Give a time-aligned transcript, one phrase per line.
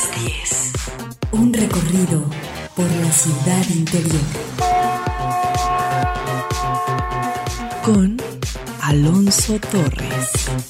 [0.00, 0.72] las 10.
[1.32, 2.24] Un recorrido
[2.74, 4.20] por la ciudad interior.
[7.82, 8.16] Con
[8.80, 10.69] Alonso Torres.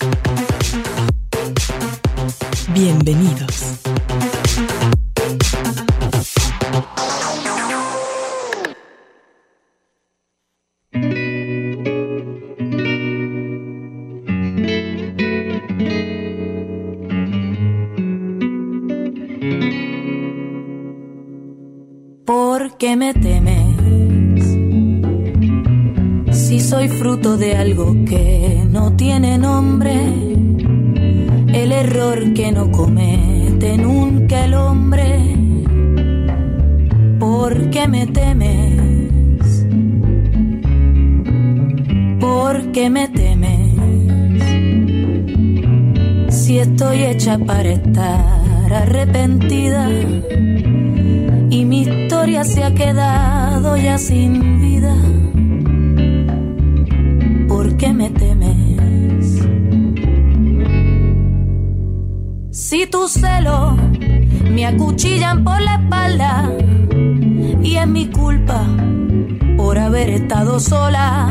[70.71, 71.29] Sola.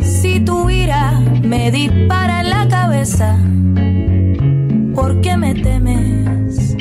[0.00, 3.38] Si tu ira me dispara en la cabeza,
[4.96, 6.76] ¿por qué me temes?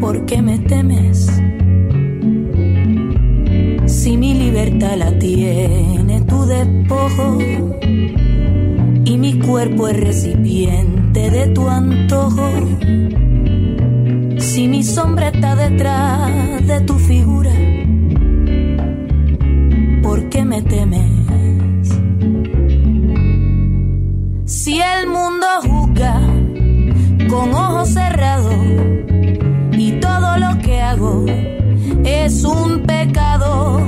[0.00, 1.16] ¿Por qué me temes?
[3.86, 7.38] Si mi libertad la tiene tu despojo
[9.10, 12.48] y mi cuerpo es recipiente de tu antojo.
[14.38, 17.59] Si mi sombra está detrás de tu figura,
[20.10, 21.86] ¿por qué me temes?
[24.44, 26.14] Si el mundo juzga
[27.28, 28.56] con ojos cerrados
[29.70, 31.24] y todo lo que hago
[32.04, 33.80] es un pecado.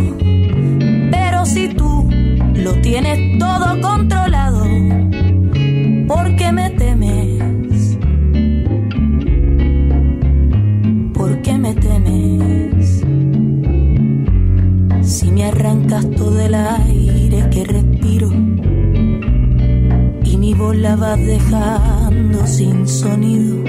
[1.10, 2.08] Pero si tú
[2.54, 4.61] lo tienes todo controlado,
[16.42, 18.30] arrancas todo el aire que respiro
[20.24, 23.64] y mi voz la vas dejando sin sonido.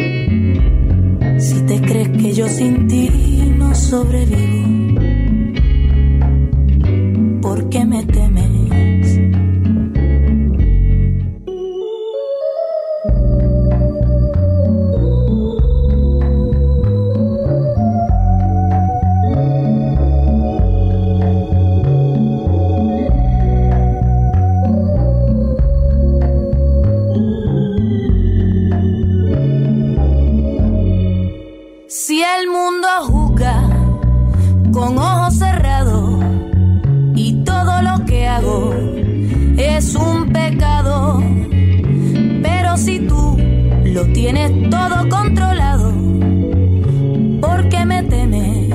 [1.40, 3.10] Si te crees que yo sin ti
[3.58, 5.02] no sobrevivo,
[7.42, 8.63] ¿por qué me temes?
[32.24, 33.70] El mundo juzga
[34.72, 36.24] con ojos cerrados
[37.16, 38.74] y todo lo que hago
[39.58, 41.22] es un pecado,
[42.42, 43.38] pero si tú
[43.84, 45.92] lo tienes todo controlado,
[47.42, 48.72] ¿por qué me temes?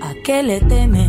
[0.00, 1.05] ¿A qué le temes?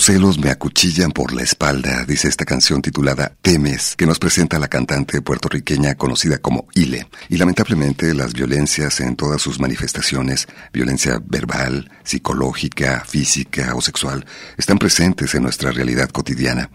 [0.00, 4.58] Tus celos me acuchillan por la espalda, dice esta canción titulada Temes, que nos presenta
[4.58, 7.06] la cantante puertorriqueña conocida como Ile.
[7.28, 14.24] Y lamentablemente las violencias en todas sus manifestaciones, violencia verbal, psicológica, física o sexual,
[14.56, 16.70] están presentes en nuestra realidad cotidiana.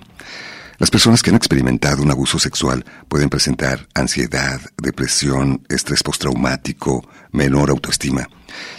[0.77, 7.71] Las personas que han experimentado un abuso sexual pueden presentar ansiedad, depresión, estrés postraumático, menor
[7.71, 8.29] autoestima.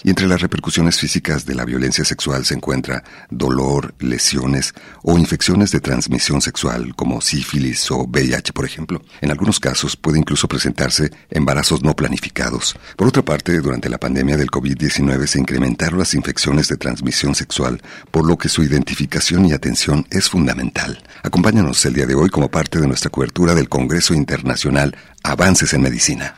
[0.02, 5.70] Y entre las repercusiones físicas de la violencia sexual se encuentra dolor, lesiones o infecciones
[5.70, 9.02] de transmisión sexual como sífilis o VIH, por ejemplo.
[9.20, 12.76] En algunos casos puede incluso presentarse embarazos no planificados.
[12.96, 17.82] Por otra parte, durante la pandemia del COVID-19 se incrementaron las infecciones de transmisión sexual,
[18.11, 21.02] por lo que su identificación y atención es fundamental.
[21.22, 25.82] Acompáñanos el día de hoy como parte de nuestra cobertura del Congreso Internacional Avances en
[25.82, 26.34] Medicina.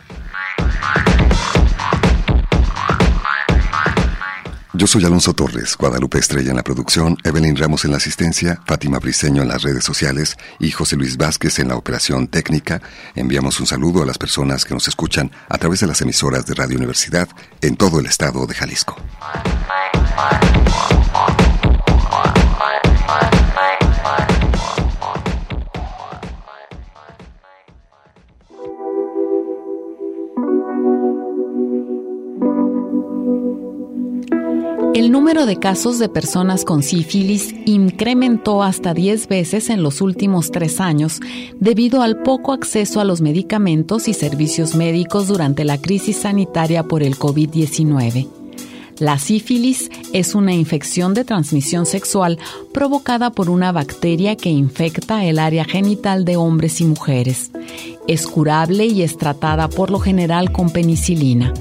[4.75, 8.99] Yo soy Alonso Torres, Guadalupe Estrella en la producción, Evelyn Ramos en la asistencia, Fátima
[8.99, 12.83] Briceño en las redes sociales y José Luis Vázquez en la operación técnica.
[13.15, 16.55] Enviamos un saludo a las personas que nos escuchan a través de las emisoras de
[16.55, 17.29] Radio Universidad
[17.63, 18.97] en todo el estado de Jalisco.
[35.09, 40.51] El número de casos de personas con sífilis incrementó hasta 10 veces en los últimos
[40.51, 41.21] tres años
[41.59, 47.03] debido al poco acceso a los medicamentos y servicios médicos durante la crisis sanitaria por
[47.03, 48.29] el COVID-19.
[48.99, 52.39] La sífilis es una infección de transmisión sexual
[52.75, 57.51] provocada por una bacteria que infecta el área genital de hombres y mujeres.
[58.07, 61.55] Es curable y es tratada por lo general con penicilina.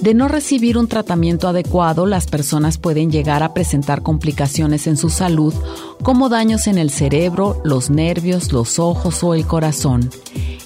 [0.00, 5.10] De no recibir un tratamiento adecuado, las personas pueden llegar a presentar complicaciones en su
[5.10, 5.52] salud,
[6.02, 10.08] como daños en el cerebro, los nervios, los ojos o el corazón.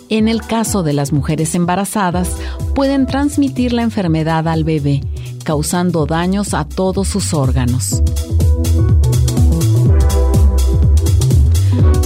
[0.09, 2.29] En el caso de las mujeres embarazadas,
[2.77, 5.01] pueden transmitir la enfermedad al bebé,
[5.43, 8.05] causando daños a todos sus órganos.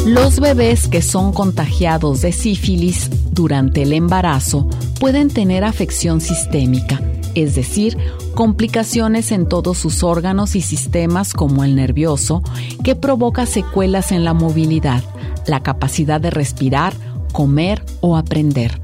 [0.07, 4.67] Los bebés que son contagiados de sífilis durante el embarazo
[4.99, 7.03] pueden tener afección sistémica
[7.43, 7.97] es decir,
[8.35, 12.43] complicaciones en todos sus órganos y sistemas como el nervioso,
[12.85, 15.03] que provoca secuelas en la movilidad,
[15.47, 16.95] la capacidad de respirar,
[17.33, 18.81] comer o aprender.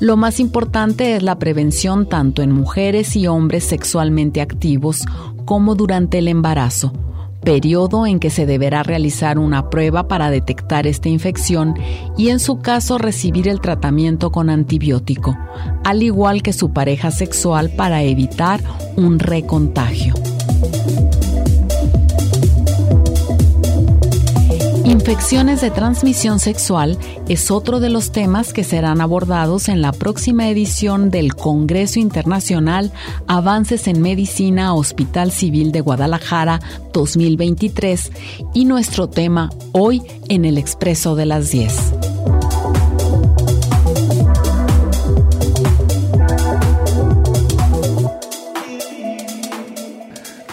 [0.00, 5.04] Lo más importante es la prevención tanto en mujeres y hombres sexualmente activos
[5.44, 6.92] como durante el embarazo
[7.48, 11.76] periodo en que se deberá realizar una prueba para detectar esta infección
[12.18, 15.34] y en su caso recibir el tratamiento con antibiótico,
[15.82, 18.60] al igual que su pareja sexual para evitar
[18.96, 20.12] un recontagio.
[24.88, 26.96] Infecciones de transmisión sexual
[27.28, 32.90] es otro de los temas que serán abordados en la próxima edición del Congreso Internacional
[33.26, 36.60] Avances en Medicina Hospital Civil de Guadalajara
[36.94, 38.12] 2023
[38.54, 40.00] y nuestro tema hoy
[40.30, 41.97] en el Expreso de las 10.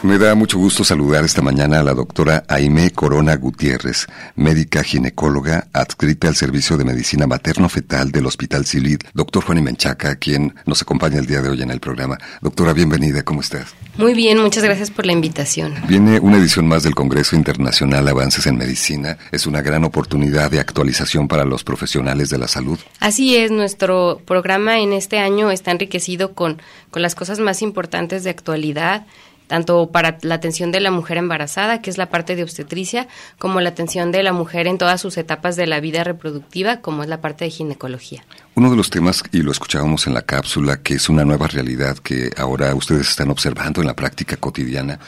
[0.05, 4.05] Me da mucho gusto saludar esta mañana a la doctora Aime Corona Gutiérrez,
[4.35, 8.99] médica ginecóloga adscrita al Servicio de Medicina Materno-Fetal del Hospital Civil.
[9.15, 12.19] Doctor Juan Menchaca, quien nos acompaña el día de hoy en el programa.
[12.39, 13.73] Doctora, bienvenida, ¿cómo estás?
[13.97, 15.73] Muy bien, muchas gracias por la invitación.
[15.87, 19.17] Viene una edición más del Congreso Internacional Avances en Medicina.
[19.31, 22.77] Es una gran oportunidad de actualización para los profesionales de la salud.
[22.99, 26.61] Así es, nuestro programa en este año está enriquecido con,
[26.91, 29.07] con las cosas más importantes de actualidad
[29.47, 33.07] tanto para la atención de la mujer embarazada, que es la parte de obstetricia,
[33.37, 37.03] como la atención de la mujer en todas sus etapas de la vida reproductiva, como
[37.03, 38.23] es la parte de ginecología.
[38.55, 41.97] Uno de los temas, y lo escuchábamos en la cápsula, que es una nueva realidad
[41.97, 44.99] que ahora ustedes están observando en la práctica cotidiana,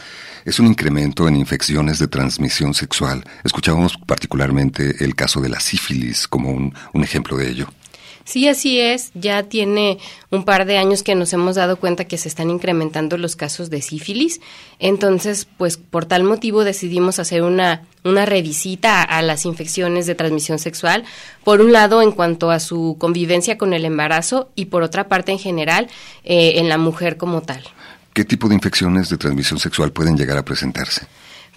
[0.46, 3.24] es un incremento en infecciones de transmisión sexual.
[3.44, 7.68] Escuchábamos particularmente el caso de la sífilis como un, un ejemplo de ello.
[8.28, 9.12] Sí, así es.
[9.14, 10.00] Ya tiene
[10.32, 13.70] un par de años que nos hemos dado cuenta que se están incrementando los casos
[13.70, 14.42] de sífilis.
[14.80, 20.60] Entonces, pues por tal motivo decidimos hacer una, una revisita a, las infecciones de transmisión
[20.60, 21.06] sexual.
[21.46, 25.32] Por un lado, en cuanto a su convivencia con el embarazo y por otra parte,
[25.32, 25.88] en general,
[26.26, 27.64] eh, en la mujer como tal.
[28.12, 31.08] ¿Qué tipo de infecciones de transmisión sexual pueden llegar a presentarse?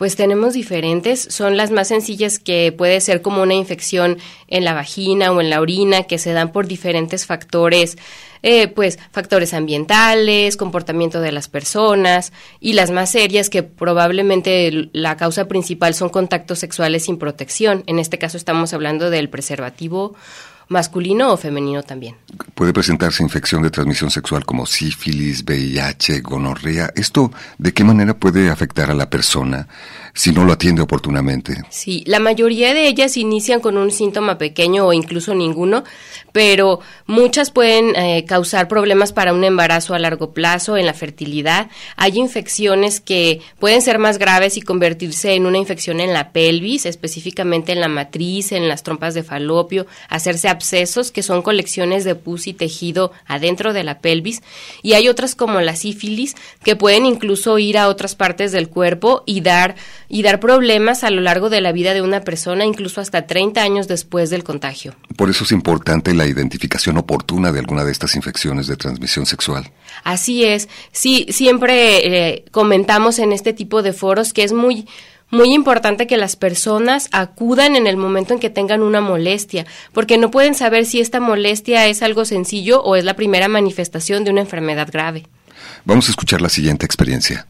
[0.01, 1.21] Pues tenemos diferentes.
[1.21, 4.17] Son las más sencillas que puede ser como una infección
[4.49, 7.99] en la vagina o en la orina que se dan por diferentes factores,
[8.43, 15.19] eh, pues factores ambientales, comportamiento de las personas y las más serias que probablemente la
[15.19, 17.85] causa principal son contactos sexuales sin protección.
[17.87, 20.17] En este caso estamos hablando del preservativo
[20.71, 22.17] masculino o femenino también.
[22.55, 26.93] Puede presentarse infección de transmisión sexual como sífilis, VIH, gonorrea.
[26.95, 29.67] ¿Esto de qué manera puede afectar a la persona
[30.15, 31.63] si no lo atiende oportunamente?
[31.71, 35.85] Sí, la mayoría de ellas inician con un síntoma pequeño o incluso ninguno,
[36.33, 41.71] pero muchas pueden eh, causar problemas para un embarazo a largo plazo, en la fertilidad.
[41.97, 46.87] Hay infecciones que pueden ser más graves y convertirse en una infección en la pelvis,
[46.87, 52.15] específicamente en la matriz, en las trompas de falopio, hacerse abscesos, que son colecciones de
[52.15, 54.43] pus y tejido adentro de la pelvis,
[54.83, 59.23] y hay otras como la sífilis, que pueden incluso ir a otras partes del cuerpo
[59.27, 59.77] y dar,
[60.11, 63.63] y dar problemas a lo largo de la vida de una persona, incluso hasta 30
[63.63, 64.95] años después del contagio.
[65.17, 69.71] Por eso es importante la identificación oportuna de alguna de estas infecciones de transmisión sexual.
[70.03, 74.87] Así es, sí, siempre eh, comentamos en este tipo de foros que es muy
[75.31, 80.19] muy importante que las personas acudan en el momento en que tengan una molestia, porque
[80.19, 84.33] no pueden saber si esta molestia es algo sencillo o es la primera manifestación de
[84.33, 85.29] una enfermedad grave.
[85.85, 87.47] Vamos a escuchar la siguiente experiencia.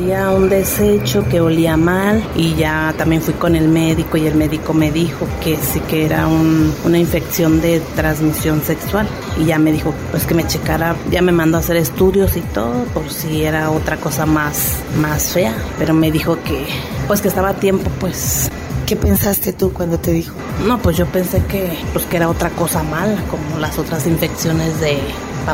[0.00, 4.34] Traía un desecho que olía mal y ya también fui con el médico y el
[4.34, 9.06] médico me dijo que sí que era una infección de transmisión sexual.
[9.38, 12.40] Y ya me dijo pues que me checara, ya me mandó a hacer estudios y
[12.40, 16.64] todo por si era otra cosa más, más fea, pero me dijo que
[17.06, 18.50] pues que estaba a tiempo pues.
[18.86, 20.34] ¿Qué pensaste tú cuando te dijo?
[20.66, 24.80] No, pues yo pensé que, pues que era otra cosa mala, como las otras infecciones
[24.80, 24.98] de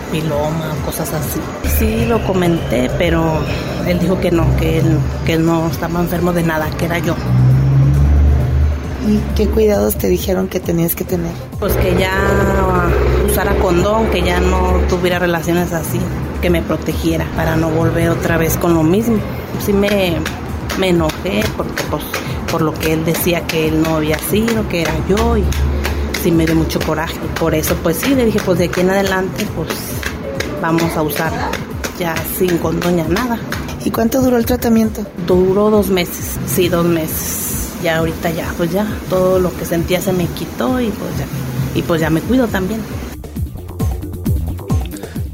[0.00, 1.40] papiloma, cosas así.
[1.78, 3.40] Sí, lo comenté, pero
[3.86, 6.98] él dijo que no, que él, que él no estaba enfermo de nada, que era
[6.98, 7.14] yo.
[9.08, 11.32] ¿Y qué cuidados te dijeron que tenías que tener?
[11.58, 12.90] Pues que ya
[13.24, 16.00] usara condón, que ya no tuviera relaciones así,
[16.42, 19.16] que me protegiera para no volver otra vez con lo mismo.
[19.64, 20.16] Sí me,
[20.78, 22.02] me enojé porque pues
[22.50, 25.44] por lo que él decía que él no había sido, que era yo y
[26.26, 27.16] sí me dio mucho coraje.
[27.38, 29.68] Por eso pues sí, le dije pues de aquí en adelante pues
[30.60, 31.32] vamos a usar
[32.00, 33.38] ya sin condoña nada.
[33.84, 35.06] ¿Y cuánto duró el tratamiento?
[35.24, 37.68] Duró dos meses, sí, dos meses.
[37.80, 41.26] Ya ahorita ya, pues ya, todo lo que sentía se me quitó y pues ya,
[41.78, 42.80] y pues ya me cuido también.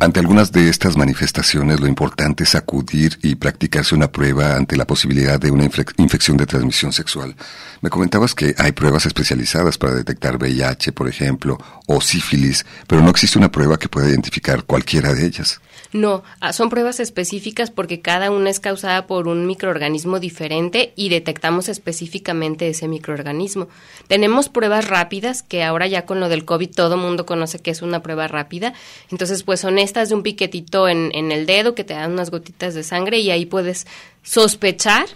[0.02, 4.85] Ante algunas de estas manifestaciones, lo importante es acudir y practicarse una prueba ante la
[4.85, 7.37] posibilidad de una infección de transmisión sexual.
[7.82, 11.56] Me comentabas que hay pruebas especializadas para detectar VIH, por ejemplo,
[11.87, 15.61] o sífilis, pero no existe una prueba que pueda identificar cualquiera de ellas.
[15.93, 21.11] No, ah, son pruebas específicas porque cada una es causada por un microorganismo diferente y
[21.11, 23.69] detectamos específicamente ese microorganismo.
[24.09, 27.83] Tenemos pruebas rápidas, que ahora ya con lo del COVID todo mundo conoce que es
[27.83, 28.73] una prueba rápida.
[29.11, 32.31] Entonces, pues son estas de un piquetito en, en el dedo que te dan unas
[32.31, 33.87] gotitas de sangre y ahí puedes
[34.23, 35.07] sospechar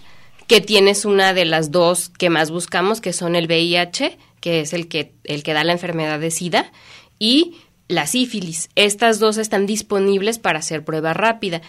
[0.47, 4.73] que tienes una de las dos que más buscamos, que son el VIH, que es
[4.73, 6.71] el que, el que da la enfermedad de SIDA,
[7.19, 8.69] y la sífilis.
[8.75, 11.61] Estas dos están disponibles para hacer prueba rápida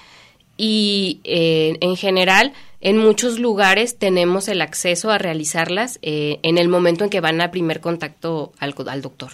[0.56, 6.68] y eh, en general en muchos lugares tenemos el acceso a realizarlas eh, en el
[6.68, 9.32] momento en que van a primer contacto al, al doctor.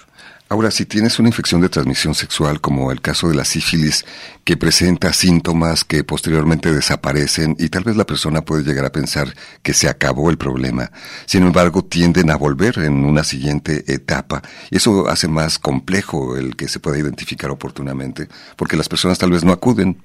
[0.50, 4.04] Ahora, si tienes una infección de transmisión sexual, como el caso de la sífilis,
[4.44, 9.34] que presenta síntomas que posteriormente desaparecen y tal vez la persona puede llegar a pensar
[9.62, 10.92] que se acabó el problema,
[11.24, 14.42] sin embargo tienden a volver en una siguiente etapa.
[14.70, 19.44] Eso hace más complejo el que se pueda identificar oportunamente, porque las personas tal vez
[19.44, 20.02] no acuden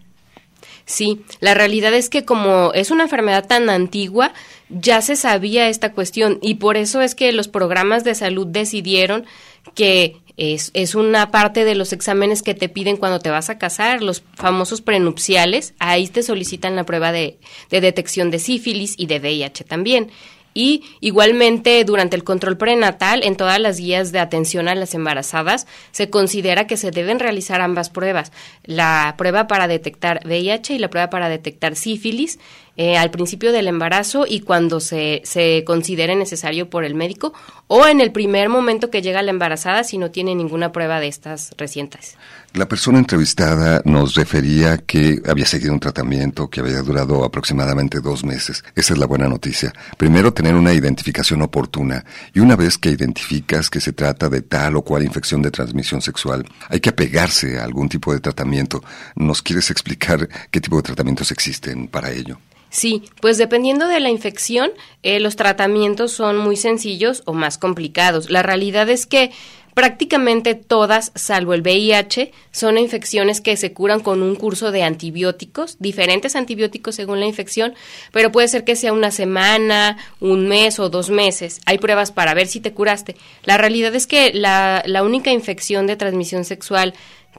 [0.89, 4.34] Sí, la realidad es que como es una enfermedad tan antigua,
[4.69, 9.27] ya se sabía esta cuestión y por eso es que los programas de salud decidieron
[9.75, 14.01] que es, una parte de los exámenes que te piden cuando te vas a casar,
[14.01, 17.38] los famosos prenupciales, ahí te solicitan la prueba de,
[17.69, 20.10] de detección de sífilis y de VIH también.
[20.53, 25.68] Y igualmente durante el control prenatal, en todas las guías de atención a las embarazadas,
[25.91, 28.32] se considera que se deben realizar ambas pruebas,
[28.63, 32.39] la prueba para detectar VIH y la prueba para detectar sífilis
[32.81, 37.33] eh, al principio del embarazo y cuando se, se considere necesario por el médico
[37.67, 41.09] o en el primer momento que llega la embarazada si no tiene ninguna prueba de
[41.09, 42.15] estas recientes.
[42.53, 48.24] La persona entrevistada nos refería que había seguido un tratamiento que había durado aproximadamente dos
[48.24, 48.63] meses.
[48.75, 49.74] Esa es la buena noticia.
[49.98, 52.05] Primero, tener una identificación oportuna.
[52.33, 56.01] Y una vez que identificas que se trata de tal o cual infección de transmisión
[56.01, 58.81] sexual, hay que apegarse a algún tipo de tratamiento.
[59.17, 62.39] ¿Nos quieres explicar qué tipo de tratamientos existen para ello?
[62.70, 64.72] Sí, pues dependiendo de la infección,
[65.02, 68.30] eh, los tratamientos son muy sencillos o más complicados.
[68.30, 69.32] La realidad es que
[69.80, 75.78] Prácticamente todas, salvo el VIH, son infecciones que se curan con un curso de antibióticos,
[75.80, 77.74] diferentes antibióticos según la infección,
[78.12, 81.62] pero puede ser que sea una semana, un mes o dos meses.
[81.66, 83.16] Hay pruebas para ver si te curaste.
[83.46, 86.94] La realidad es que la, la única infección de transmisión sexual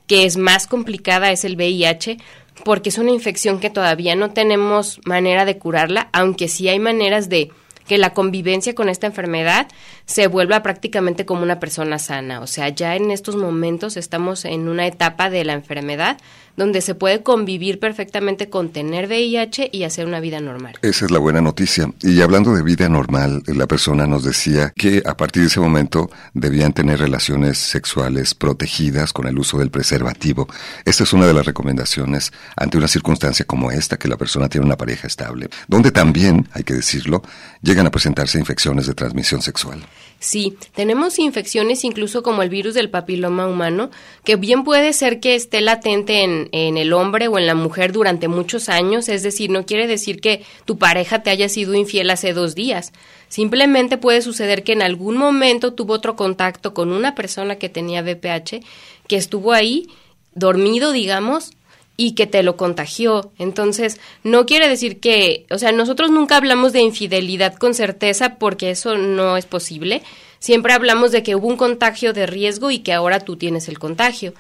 [0.06, 2.16] que es más complicada es el VIH,
[2.64, 7.28] porque es una infección que todavía no tenemos manera de curarla, aunque sí hay maneras
[7.28, 7.50] de
[7.90, 9.66] que la convivencia con esta enfermedad
[10.04, 12.40] se vuelva prácticamente como una persona sana.
[12.40, 16.18] O sea, ya en estos momentos estamos en una etapa de la enfermedad
[16.60, 20.74] donde se puede convivir perfectamente con tener VIH y hacer una vida normal.
[20.82, 21.90] Esa es la buena noticia.
[22.02, 26.10] Y hablando de vida normal, la persona nos decía que a partir de ese momento
[26.34, 30.48] debían tener relaciones sexuales protegidas con el uso del preservativo.
[30.84, 34.66] Esta es una de las recomendaciones ante una circunstancia como esta, que la persona tiene
[34.66, 37.22] una pareja estable, donde también, hay que decirlo,
[37.62, 39.80] llegan a presentarse infecciones de transmisión sexual.
[40.22, 43.90] Sí, tenemos infecciones incluso como el virus del papiloma humano,
[44.22, 47.90] que bien puede ser que esté latente en, en, el hombre o en la mujer
[47.90, 52.10] durante muchos años, es decir, no quiere decir que tu pareja te haya sido infiel
[52.10, 52.92] hace dos días.
[53.28, 58.02] Simplemente puede suceder que en algún momento tuvo otro contacto con una persona que tenía
[58.02, 58.62] VPH,
[59.08, 59.88] que estuvo ahí,
[60.34, 61.52] dormido, digamos,
[62.00, 63.30] y que te lo contagió.
[63.36, 68.70] Entonces, no quiere decir que, o sea, nosotros nunca hablamos de infidelidad con certeza porque
[68.70, 70.02] eso no es posible.
[70.38, 73.78] Siempre hablamos de que hubo un contagio de riesgo y que ahora tú tienes el
[73.78, 74.32] contagio.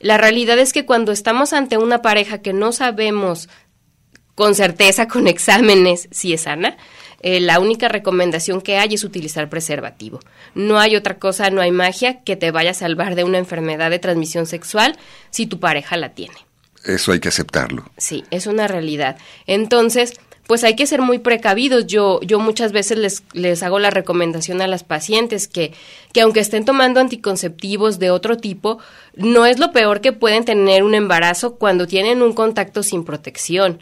[0.00, 3.48] La realidad es que cuando estamos ante una pareja que no sabemos
[4.34, 6.76] con certeza, con exámenes, si es sana,
[7.22, 10.20] eh, la única recomendación que hay es utilizar preservativo.
[10.54, 13.88] No hay otra cosa, no hay magia que te vaya a salvar de una enfermedad
[13.88, 14.98] de transmisión sexual
[15.30, 16.47] si tu pareja la tiene.
[16.88, 17.84] Eso hay que aceptarlo.
[17.98, 19.18] Sí, es una realidad.
[19.46, 20.14] Entonces,
[20.48, 21.86] pues hay que ser muy precavidos.
[21.86, 25.74] Yo, yo muchas veces les, les hago la recomendación a las pacientes que,
[26.14, 28.78] que aunque estén tomando anticonceptivos de otro tipo,
[29.14, 33.80] no es lo peor que pueden tener un embarazo cuando tienen un contacto sin protección.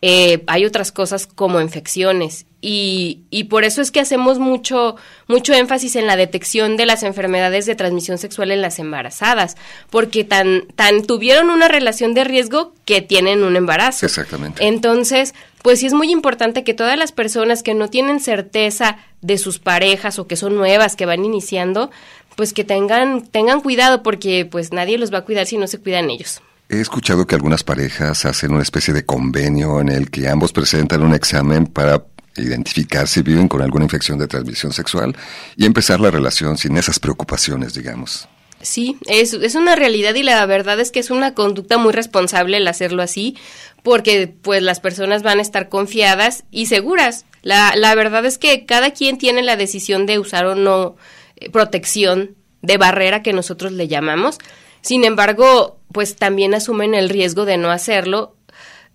[0.00, 4.96] Eh, hay otras cosas como infecciones y, y, por eso es que hacemos mucho,
[5.28, 9.56] mucho énfasis en la detección de las enfermedades de transmisión sexual en las embarazadas,
[9.90, 14.06] porque tan, tan tuvieron una relación de riesgo que tienen un embarazo.
[14.06, 14.66] Exactamente.
[14.66, 19.38] Entonces, pues sí es muy importante que todas las personas que no tienen certeza de
[19.38, 21.92] sus parejas o que son nuevas, que van iniciando,
[22.34, 25.78] pues que tengan, tengan cuidado porque pues nadie los va a cuidar si no se
[25.78, 26.42] cuidan ellos.
[26.70, 31.02] He escuchado que algunas parejas hacen una especie de convenio en el que ambos presentan
[31.02, 32.04] un examen para
[32.36, 35.16] identificar si viven con alguna infección de transmisión sexual
[35.56, 38.28] y empezar la relación sin esas preocupaciones, digamos.
[38.60, 42.58] Sí, es, es una realidad y la verdad es que es una conducta muy responsable
[42.58, 43.36] el hacerlo así,
[43.82, 47.24] porque pues las personas van a estar confiadas y seguras.
[47.42, 50.96] La, la verdad es que cada quien tiene la decisión de usar o no
[51.36, 54.38] eh, protección de barrera que nosotros le llamamos.
[54.80, 58.36] Sin embargo, pues también asumen el riesgo de no hacerlo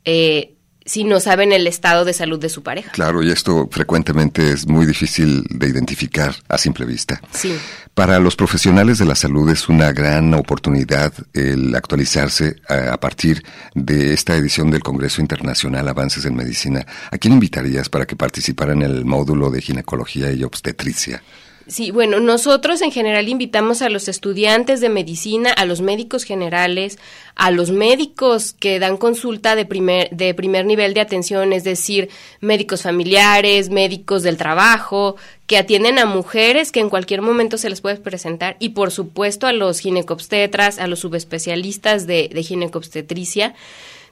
[0.06, 0.54] eh,
[0.86, 2.92] si no saben el estado de salud de su pareja.
[2.92, 7.22] Claro, y esto frecuentemente es muy difícil de identificar a simple vista.
[7.32, 7.58] Sí.
[7.94, 13.44] Para los profesionales de la salud es una gran oportunidad el actualizarse a, a partir
[13.76, 16.86] de esta edición del Congreso Internacional Avances en Medicina.
[17.12, 21.24] ¿A quién invitarías para que participara en el módulo de ginecología y obstetricia?
[21.66, 27.00] Sí, bueno, nosotros en general invitamos a los estudiantes de medicina, a los médicos generales,
[27.36, 32.10] a los médicos que dan consulta de primer, de primer nivel de atención, es decir,
[32.42, 35.16] médicos familiares, médicos del trabajo,
[35.48, 39.48] que atienden a mujeres que en cualquier momento se les puede presentar, y por supuesto
[39.48, 43.56] a los ginecobstetras, a los subespecialistas de, de ginecobstetricia.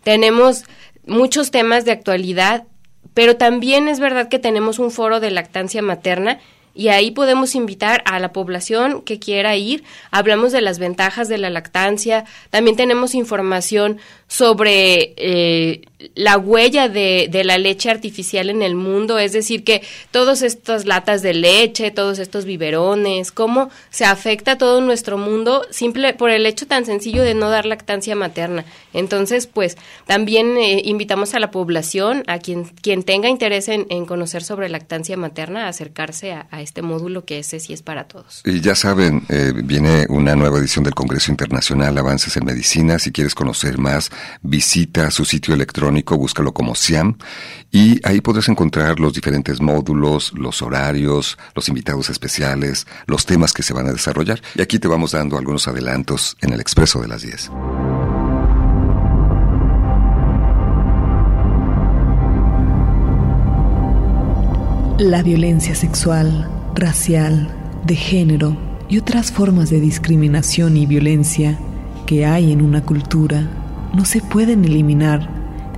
[0.04, 0.64] Tenemos
[1.06, 2.64] muchos temas de actualidad,
[3.14, 6.40] pero también es verdad que tenemos un foro de lactancia materna
[6.74, 9.84] y ahí podemos invitar a la población que quiera ir.
[10.10, 12.26] Hablamos de las ventajas de la lactancia.
[12.50, 15.82] También tenemos información sobre eh,
[16.16, 19.82] la huella de, de, la leche artificial en el mundo, es decir, que
[20.12, 26.14] todas estas latas de leche, todos estos biberones, cómo se afecta todo nuestro mundo simple
[26.14, 28.64] por el hecho tan sencillo de no dar lactancia materna.
[28.94, 34.06] Entonces, pues también eh, invitamos a la población, a quien, quien tenga interés en, en
[34.06, 38.08] conocer sobre lactancia materna, a acercarse a, a, este módulo que ese sí es para
[38.08, 38.42] todos.
[38.46, 43.00] Y ya saben, eh, viene una nueva edición del Congreso Internacional Avances en Medicina.
[43.00, 47.18] Si quieres conocer más, visita su sitio electrónico, búscalo como SIAM
[47.72, 53.64] y ahí podrás encontrar los diferentes módulos, los horarios, los invitados especiales, los temas que
[53.64, 54.42] se van a desarrollar.
[54.56, 57.52] Y aquí te vamos dando algunos adelantos en el Expreso de las 10.
[65.02, 67.50] La violencia sexual, racial,
[67.88, 68.56] de género
[68.88, 71.58] y otras formas de discriminación y violencia
[72.06, 73.50] que hay en una cultura
[73.96, 75.28] no se pueden eliminar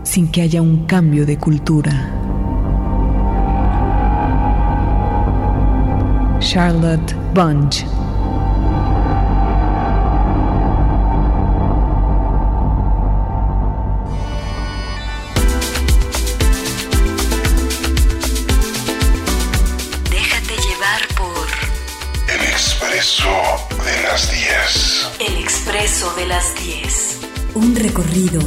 [0.03, 2.11] sin que haya un cambio de cultura.
[6.41, 7.85] Charlotte Bunch
[25.73, 27.19] El expreso de las 10.
[27.55, 28.39] Un recorrido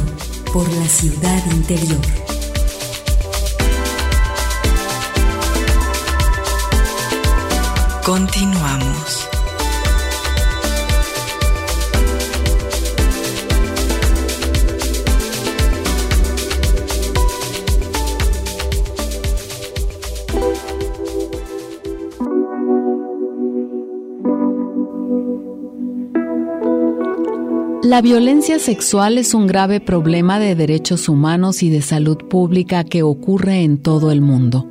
[0.53, 1.99] por la ciudad interior.
[8.05, 9.26] Continuamos.
[27.87, 33.01] La violencia sexual es un grave problema de derechos humanos y de salud pública que
[33.01, 34.67] ocurre en todo el mundo.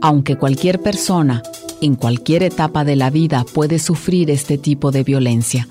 [0.00, 1.42] Aunque cualquier persona,
[1.80, 5.66] en cualquier etapa de la vida, puede sufrir este tipo de violencia.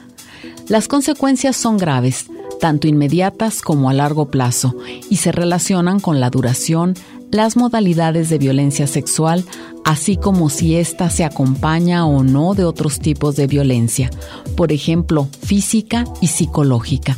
[0.67, 2.25] Las consecuencias son graves,
[2.59, 4.75] tanto inmediatas como a largo plazo,
[5.09, 6.95] y se relacionan con la duración,
[7.31, 9.43] las modalidades de violencia sexual,
[9.83, 14.09] así como si ésta se acompaña o no de otros tipos de violencia,
[14.55, 17.17] por ejemplo, física y psicológica.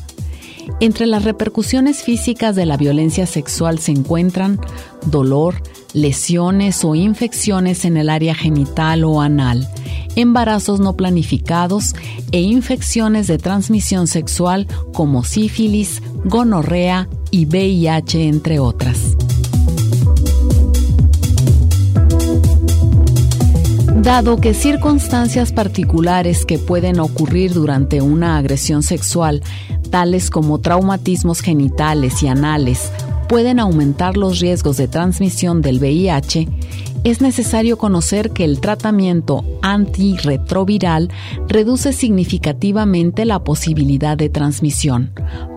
[0.80, 4.60] Entre las repercusiones físicas de la violencia sexual se encuentran
[5.06, 5.62] dolor,
[5.94, 9.68] lesiones o infecciones en el área genital o anal,
[10.16, 11.96] embarazos no planificados
[12.32, 19.16] e infecciones de transmisión sexual como sífilis, gonorrea y VIH, entre otras.
[24.10, 29.44] Dado que circunstancias particulares que pueden ocurrir durante una agresión sexual,
[29.92, 32.92] tales como traumatismos genitales y anales,
[33.30, 36.48] pueden aumentar los riesgos de transmisión del VIH,
[37.06, 41.10] es necesario conocer que el tratamiento antirretroviral
[41.48, 45.12] reduce significativamente la posibilidad de transmisión,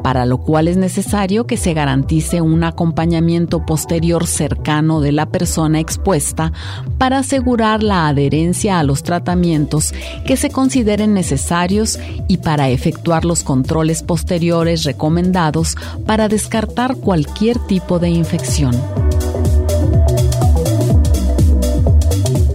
[0.04, 5.80] para lo cual es necesario que se garantice un acompañamiento posterior cercano de la persona
[5.80, 6.52] expuesta
[6.98, 9.92] para asegurar la adherencia a los tratamientos
[10.24, 17.98] que se consideren necesarios y para efectuar los controles posteriores recomendados para descartar cualquier tipo
[17.98, 18.72] de infección.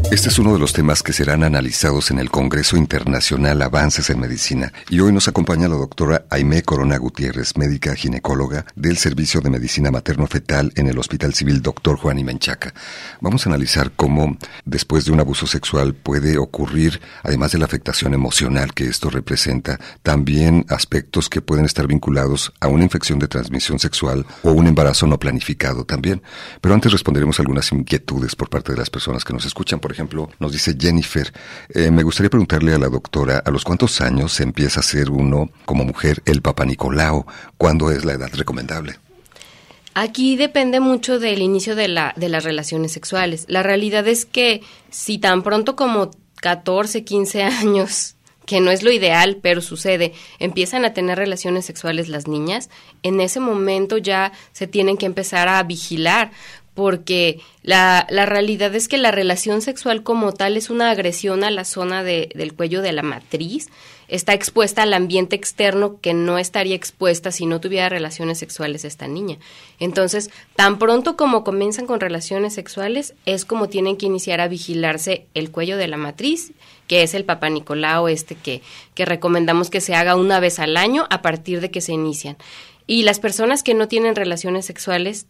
[0.10, 4.22] Este es uno de los temas que serán analizados en el Congreso Internacional Avances en
[4.22, 9.50] Medicina y hoy nos acompaña la doctora Aimé Corona Gutiérrez, médica ginecóloga del Servicio de
[9.50, 11.98] Medicina Materno-Fetal en el Hospital Civil Dr.
[11.98, 12.74] Juan Imenchaca.
[13.20, 18.14] Vamos a analizar cómo después de un abuso sexual puede ocurrir, además de la afectación
[18.14, 23.78] emocional que esto representa, también aspectos que pueden estar vinculados a una infección de transmisión
[23.78, 26.24] sexual o un embarazo no planificado también.
[26.62, 29.82] Pero antes responderemos algunas inquietudes por parte de las personas que nos escuchan.
[29.82, 29.97] Por ejemplo,
[30.40, 31.32] nos dice Jennifer,
[31.70, 35.10] eh, me gustaría preguntarle a la doctora, ¿a los cuántos años se empieza a ser
[35.10, 37.26] uno, como mujer, el Papa Nicolau?
[37.58, 38.98] ¿Cuándo es la edad recomendable?
[39.94, 43.46] Aquí depende mucho del inicio de, la, de las relaciones sexuales.
[43.48, 48.16] La realidad es que si tan pronto como 14, 15 años
[48.48, 52.70] que no es lo ideal, pero sucede, empiezan a tener relaciones sexuales las niñas,
[53.04, 56.32] en ese momento ya se tienen que empezar a vigilar,
[56.78, 61.50] porque la, la, realidad es que la relación sexual como tal es una agresión a
[61.50, 63.70] la zona de, del cuello de la matriz,
[64.08, 69.08] está expuesta al ambiente externo que no estaría expuesta si no tuviera relaciones sexuales esta
[69.08, 69.40] niña.
[69.80, 75.26] Entonces, tan pronto como comienzan con relaciones sexuales, es como tienen que iniciar a vigilarse
[75.34, 76.52] el cuello de la matriz,
[76.86, 78.62] que es el Papa Nicolau este que,
[78.94, 82.38] que recomendamos que se haga una vez al año a partir de que se inician.
[82.86, 85.26] Y las personas que no tienen relaciones sexuales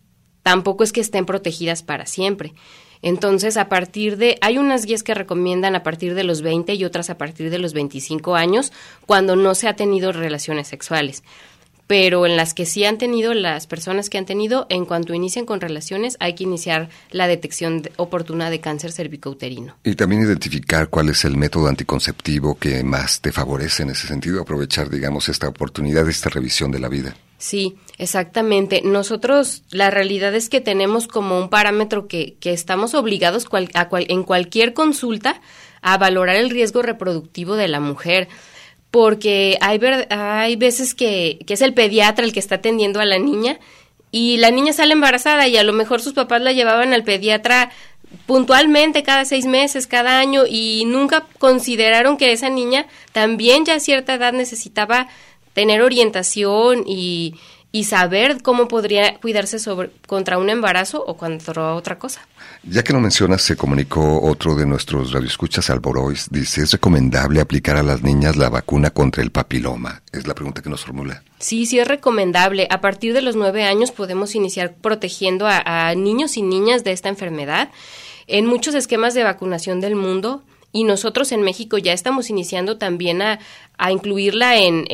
[0.47, 2.53] tampoco es que estén protegidas para siempre.
[3.01, 6.85] Entonces, a partir de, hay unas guías que recomiendan a partir de los 20 y
[6.85, 8.71] otras a partir de los 25 años,
[9.05, 11.21] cuando no se ha tenido relaciones sexuales.
[11.85, 15.45] Pero en las que sí han tenido, las personas que han tenido, en cuanto inician
[15.45, 19.75] con relaciones, hay que iniciar la detección oportuna de cáncer cervicouterino.
[19.83, 24.41] Y también identificar cuál es el método anticonceptivo que más te favorece en ese sentido,
[24.41, 27.17] aprovechar, digamos, esta oportunidad, esta revisión de la vida.
[27.37, 28.81] Sí, exactamente.
[28.83, 34.23] Nosotros, la realidad es que tenemos como un parámetro que, que estamos obligados a en
[34.23, 35.39] cualquier consulta
[35.81, 38.27] a valorar el riesgo reproductivo de la mujer,
[38.89, 43.19] porque hay, hay veces que, que es el pediatra el que está atendiendo a la
[43.19, 43.59] niña
[44.11, 47.71] y la niña sale embarazada y a lo mejor sus papás la llevaban al pediatra
[48.25, 53.79] puntualmente cada seis meses, cada año y nunca consideraron que esa niña también ya a
[53.79, 55.07] cierta edad necesitaba
[55.57, 57.33] tener orientación y,
[57.71, 62.21] y saber cómo podría cuidarse sobre, contra un embarazo o contra otra cosa.
[62.61, 67.75] Ya que lo mencionas, se comunicó otro de nuestros radioescuchas, Alborois, dice, ¿es recomendable aplicar
[67.75, 70.03] a las niñas la vacuna contra el papiloma?
[70.11, 71.23] Es la pregunta que nos formula.
[71.39, 72.67] Sí, sí es recomendable.
[72.69, 76.91] A partir de los nueve años podemos iniciar protegiendo a, a niños y niñas de
[76.91, 77.71] esta enfermedad.
[78.27, 83.21] En muchos esquemas de vacunación del mundo, y nosotros en México ya estamos iniciando también
[83.21, 83.39] a,
[83.89, 84.85] incluirla en,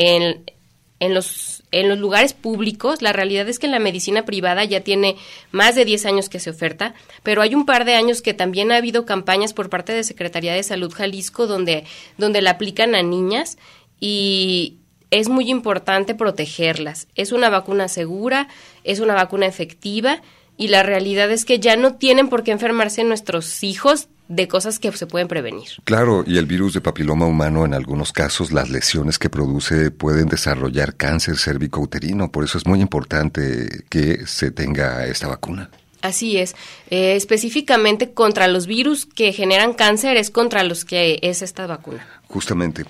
[1.00, 3.02] los, en los lugares públicos.
[3.02, 5.18] La realidad es que la medicina privada ya tiene
[5.52, 8.72] más de 10 años que se oferta, pero hay un par de años que también
[8.72, 11.86] ha habido campañas por parte de Secretaría de Salud Jalisco donde,
[12.18, 13.58] donde la aplican a niñas
[14.00, 14.78] y
[15.12, 17.08] es muy importante protegerlas.
[17.16, 18.48] Es una vacuna segura,
[18.84, 20.22] es una vacuna efectiva
[20.58, 24.80] y la realidad es que ya no tienen por qué enfermarse nuestros hijos de cosas
[24.80, 25.70] que se pueden prevenir.
[25.84, 30.28] Claro, y el virus de papiloma humano en algunos casos las lesiones que produce pueden
[30.28, 35.70] desarrollar cáncer cérvico-uterino, por eso es muy importante que se tenga esta vacuna.
[36.02, 36.56] Así es,
[36.90, 42.06] eh, específicamente contra los virus que generan cáncer es contra los que es esta vacuna.
[42.28, 42.84] Justamente.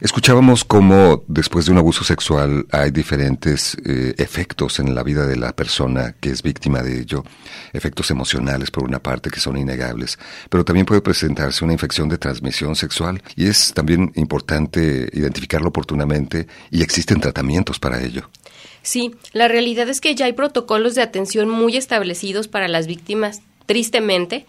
[0.00, 5.36] Escuchábamos cómo después de un abuso sexual hay diferentes eh, efectos en la vida de
[5.36, 7.22] la persona que es víctima de ello,
[7.72, 10.18] efectos emocionales por una parte que son innegables,
[10.50, 16.48] pero también puede presentarse una infección de transmisión sexual y es también importante identificarlo oportunamente
[16.70, 18.28] y existen tratamientos para ello.
[18.82, 23.42] Sí, la realidad es que ya hay protocolos de atención muy establecidos para las víctimas.
[23.66, 24.44] Tristemente,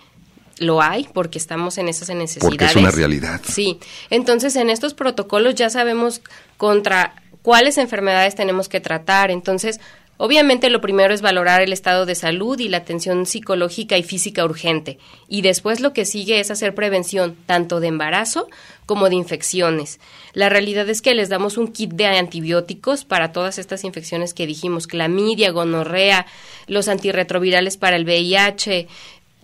[0.58, 2.50] lo hay porque estamos en esas necesidades.
[2.50, 3.42] Porque es una realidad.
[3.48, 6.22] Sí, entonces en estos protocolos ya sabemos
[6.58, 7.16] contra
[7.46, 9.30] cuáles enfermedades tenemos que tratar.
[9.30, 9.80] Entonces,
[10.18, 14.44] obviamente lo primero es valorar el estado de salud y la atención psicológica y física
[14.44, 14.98] urgente.
[15.28, 18.48] Y después lo que sigue es hacer prevención tanto de embarazo
[18.86, 20.00] como de infecciones.
[20.34, 24.48] La realidad es que les damos un kit de antibióticos para todas estas infecciones que
[24.48, 26.26] dijimos, clamidia, gonorrea,
[26.68, 28.88] los antirretrovirales para el VIH,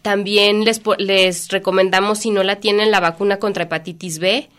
[0.01, 4.49] también les, les recomendamos, si no la tienen, la vacuna contra hepatitis B.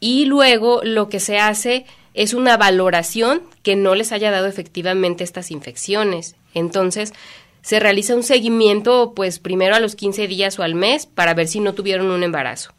[0.00, 5.24] Y luego lo que se hace es una valoración que no les haya dado efectivamente
[5.24, 6.36] estas infecciones.
[6.54, 7.12] Entonces,
[7.62, 11.46] se realiza un seguimiento, pues primero a los 15 días o al mes para ver
[11.46, 12.72] si no tuvieron un embarazo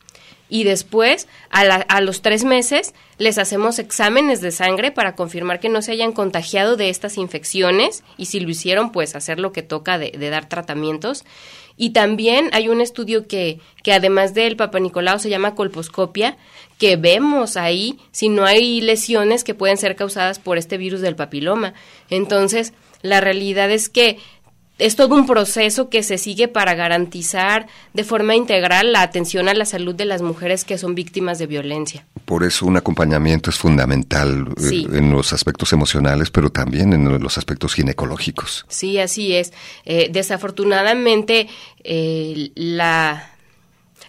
[0.50, 5.70] y después, a, a, los tres meses, les hacemos exámenes de sangre para confirmar que
[5.70, 9.64] no se hayan contagiado de estas infecciones y si lo hicieron, pues hacer lo que
[9.64, 11.24] toca de, de dar tratamientos.
[11.76, 16.38] Y también hay un estudio que, que además del Papa Nicolau se llama colposcopia,
[16.78, 21.16] que vemos ahí si no hay lesiones que pueden ser causadas por este virus del
[21.16, 21.74] papiloma.
[22.10, 24.18] Entonces, la realidad es que
[24.80, 29.54] es todo un proceso que se sigue para garantizar de forma integral la atención a
[29.54, 32.06] la salud de las mujeres que son víctimas de violencia.
[32.26, 37.38] Por eso un acompañamiento es fundamental eh, en los aspectos emocionales, pero también en los
[37.38, 38.66] aspectos ginecológicos.
[38.68, 39.54] Sí, así es.
[39.86, 41.48] Eh, desafortunadamente,
[41.84, 43.33] eh, la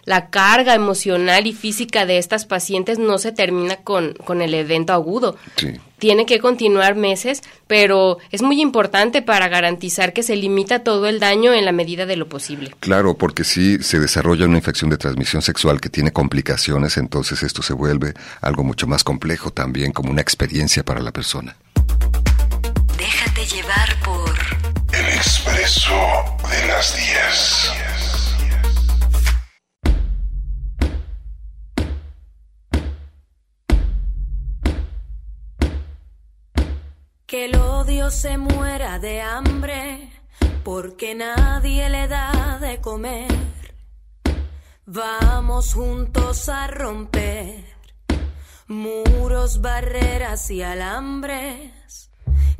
[0.05, 4.93] la carga emocional y física de estas pacientes no se termina con, con el evento
[4.93, 5.37] agudo.
[5.97, 11.19] Tiene que continuar meses, pero es muy importante para garantizar que se limita todo el
[11.19, 12.75] daño en la medida de lo posible.
[12.79, 17.63] Claro, porque si se desarrolla una infección de transmisión sexual que tiene complicaciones, entonces esto
[17.63, 21.55] se vuelve algo mucho más complejo también como una experiencia para la persona.
[22.97, 24.33] Déjate llevar por
[24.93, 25.93] el expreso
[26.49, 27.84] de las 10.
[37.35, 40.09] Que el odio se muera de hambre
[40.63, 43.73] porque nadie le da de comer.
[44.85, 47.65] Vamos juntos a romper
[48.69, 52.09] muros, barreras y alambres.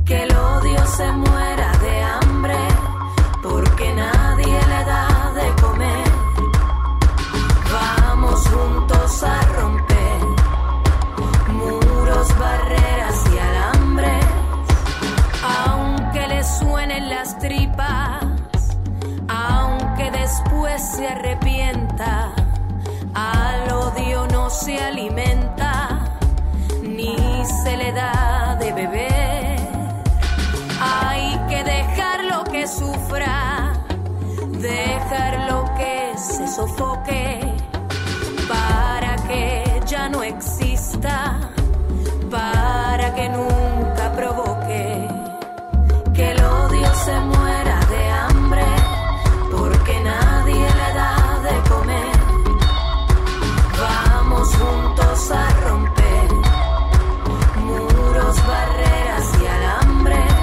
[0.05, 2.57] Que el odio se muera de hambre
[3.41, 6.11] porque nadie le da de comer.
[7.71, 10.19] Vamos juntos a romper
[11.53, 13.14] muros, barreras
[17.15, 18.77] las tripas,
[19.29, 22.33] aunque después se arrepienta,
[23.13, 26.17] al odio no se alimenta,
[26.81, 27.15] ni
[27.63, 29.59] se le da de beber.
[30.81, 33.73] Hay que dejarlo que sufra,
[34.59, 37.39] dejarlo que se sofoque,
[38.49, 41.39] para que ya no exista,
[42.29, 43.84] para que nunca
[47.05, 48.65] se muera de hambre
[49.51, 51.15] porque nadie le da
[51.47, 52.17] de comer.
[53.83, 56.27] Vamos juntos a romper
[57.67, 60.33] muros, barreras y alambres.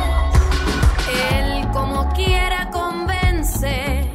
[1.32, 4.14] Él como quiera convence,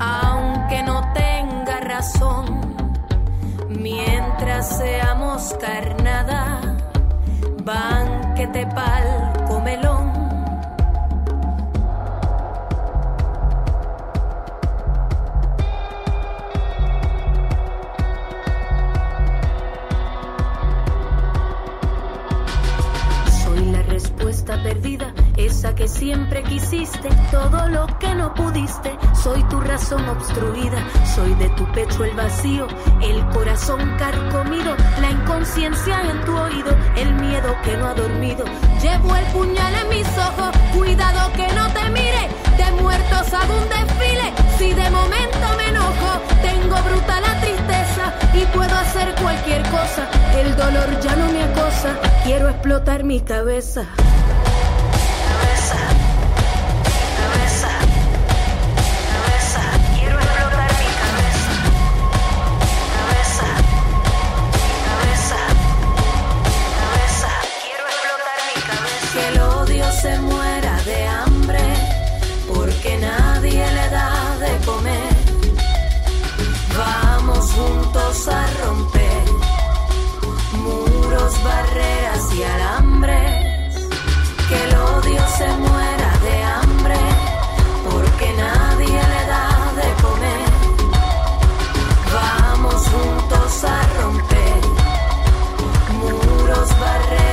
[0.00, 2.46] aunque no tenga razón.
[3.68, 6.60] Mientras seamos carnada,
[7.62, 9.06] banquete pal
[9.46, 9.99] comelón.
[24.70, 30.78] Perdida, esa que siempre quisiste, todo lo que no pudiste, soy tu razón obstruida,
[31.16, 32.68] soy de tu pecho el vacío,
[33.02, 38.44] el corazón carcomido, la inconsciencia en tu oído, el miedo que no ha dormido,
[38.80, 42.22] llevo el puñal en mis ojos, cuidado que no te mire,
[42.56, 46.10] de muertos hago un desfile, si de momento me enojo,
[46.42, 51.96] tengo bruta la tristeza y puedo hacer cualquier cosa, el dolor ya no me acosa,
[52.24, 53.20] quiero explotar mi.
[53.20, 53.84] Cabeza,
[77.56, 79.24] juntos a romper
[80.64, 83.88] muros, barreras y alambres.
[84.48, 87.00] Que el odio se muera de hambre,
[87.88, 89.48] porque nadie le da
[89.80, 90.50] de comer.
[92.12, 94.60] Vamos juntos a romper
[96.00, 97.29] muros, barreras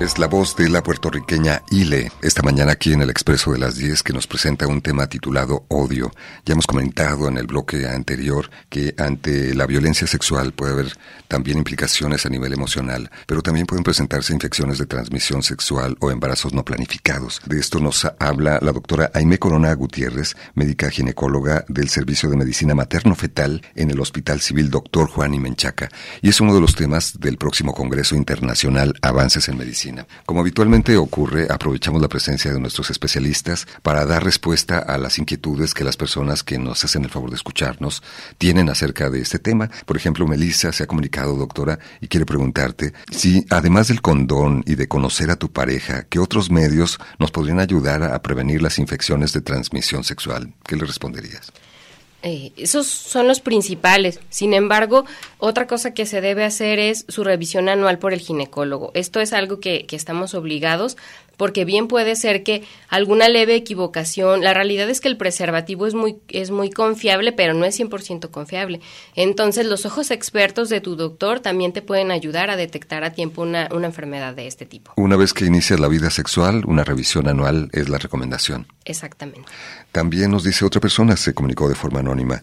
[0.00, 3.76] Es la voz de la puertorriqueña Ile, esta mañana aquí en el Expreso de las
[3.76, 6.10] 10, que nos presenta un tema titulado Odio.
[6.46, 10.96] Ya hemos comentado en el bloque anterior que ante la violencia sexual puede haber
[11.28, 16.54] también implicaciones a nivel emocional, pero también pueden presentarse infecciones de transmisión sexual o embarazos
[16.54, 17.42] no planificados.
[17.44, 22.74] De esto nos habla la doctora Aime Corona Gutiérrez, médica ginecóloga del Servicio de Medicina
[22.74, 25.10] Materno-Fetal en el Hospital Civil Dr.
[25.10, 25.90] Juan y Menchaca,
[26.22, 29.89] y es uno de los temas del próximo Congreso Internacional Avances en Medicina.
[30.26, 35.74] Como habitualmente ocurre, aprovechamos la presencia de nuestros especialistas para dar respuesta a las inquietudes
[35.74, 38.02] que las personas que nos hacen el favor de escucharnos
[38.38, 39.70] tienen acerca de este tema.
[39.86, 44.74] Por ejemplo, Melissa se ha comunicado, doctora, y quiere preguntarte si, además del condón y
[44.74, 49.32] de conocer a tu pareja, ¿qué otros medios nos podrían ayudar a prevenir las infecciones
[49.32, 50.52] de transmisión sexual?
[50.64, 51.52] ¿Qué le responderías?
[52.22, 54.20] Eh, esos son los principales.
[54.28, 55.04] Sin embargo,
[55.38, 58.90] otra cosa que se debe hacer es su revisión anual por el ginecólogo.
[58.94, 60.96] Esto es algo que, que estamos obligados
[61.40, 65.94] porque bien puede ser que alguna leve equivocación, la realidad es que el preservativo es
[65.94, 68.82] muy, es muy confiable, pero no es 100% confiable.
[69.14, 73.40] Entonces, los ojos expertos de tu doctor también te pueden ayudar a detectar a tiempo
[73.40, 74.92] una, una enfermedad de este tipo.
[74.96, 78.66] Una vez que inicias la vida sexual, una revisión anual es la recomendación.
[78.84, 79.48] Exactamente.
[79.92, 82.42] También nos dice otra persona, se comunicó de forma anónima.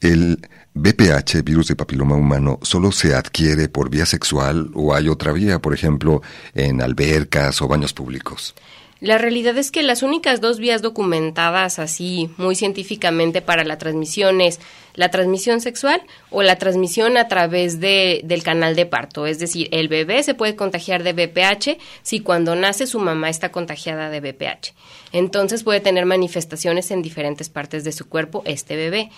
[0.00, 0.40] El
[0.74, 5.60] BPH, virus de papiloma humano, solo se adquiere por vía sexual o hay otra vía,
[5.60, 6.22] por ejemplo,
[6.54, 8.54] en albercas o baños públicos.
[9.00, 14.40] La realidad es que las únicas dos vías documentadas así muy científicamente para la transmisión
[14.40, 14.58] es
[14.94, 19.26] la transmisión sexual o la transmisión a través de, del canal de parto.
[19.26, 23.52] Es decir, el bebé se puede contagiar de BPH si cuando nace su mamá está
[23.52, 24.74] contagiada de BPH.
[25.12, 29.10] Entonces puede tener manifestaciones en diferentes partes de su cuerpo este bebé.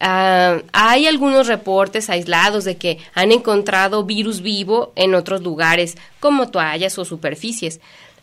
[0.00, 6.48] Uh, hay algunos reportes aislados de que han encontrado virus vivo en otros lugares, como
[6.48, 7.80] toallas o superficies,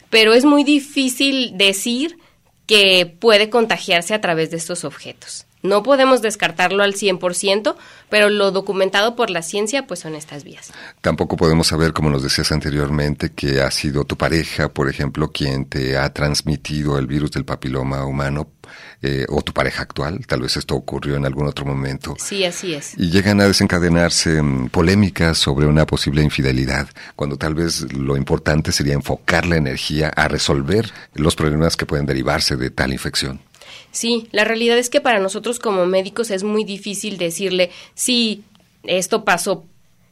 [0.10, 2.18] pero es muy difícil decir
[2.65, 5.46] que puede contagiarse a través de estos objetos.
[5.65, 7.75] No podemos descartarlo al 100%,
[8.10, 10.71] pero lo documentado por la ciencia pues son estas vías.
[11.01, 15.65] Tampoco podemos saber, como nos decías anteriormente, que ha sido tu pareja, por ejemplo, quien
[15.65, 18.49] te ha transmitido el virus del papiloma humano
[19.01, 20.25] eh, o tu pareja actual.
[20.25, 22.15] Tal vez esto ocurrió en algún otro momento.
[22.17, 22.93] Sí, así es.
[22.97, 28.71] Y llegan a desencadenarse mm, polémicas sobre una posible infidelidad, cuando tal vez lo importante
[28.71, 33.41] sería enfocar la energía a resolver los problemas que pueden derivarse de tal infección.
[33.92, 38.44] Sí, la realidad es que para nosotros como médicos es muy difícil decirle, sí,
[38.84, 39.64] esto pasó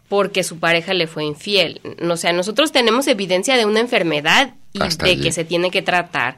[0.10, 1.82] porque su pareja le fue infiel.
[2.10, 5.24] O sea, nosotros tenemos evidencia de una enfermedad y Hasta de allí.
[5.24, 6.38] que se tiene que tratar,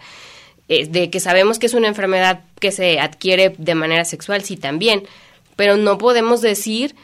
[0.67, 4.57] eh, de que sabemos que es una enfermedad que se adquiere de manera sexual, sí
[4.57, 5.03] también,
[5.55, 6.95] pero no podemos decir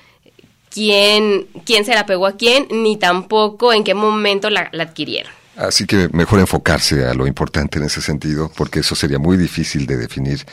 [0.70, 5.32] quién, quién se la pegó a quién, ni tampoco en qué momento la, la adquirieron.
[5.62, 9.86] Así que mejor enfocarse a lo importante en ese sentido, porque eso sería muy difícil
[9.86, 10.44] de definir.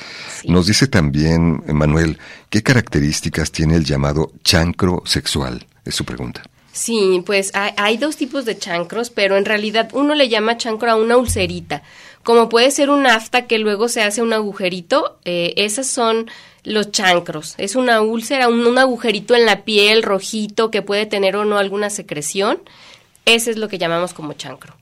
[0.44, 2.18] Nos dice también, Manuel,
[2.50, 5.66] ¿qué características tiene el llamado chancro sexual?
[5.86, 6.42] Es su pregunta.
[6.72, 10.90] Sí, pues hay, hay, dos tipos de chancros, pero en realidad uno le llama chancro
[10.90, 11.82] a una ulcerita.
[12.22, 16.30] Como puede ser un afta que luego se hace un agujerito, eh, esos son
[16.64, 17.54] los chancros.
[17.56, 21.56] Es una úlcera, un, un agujerito en la piel rojito que puede tener o no
[21.56, 22.60] alguna secreción.
[23.24, 24.77] Ese es lo que llamamos como chancro.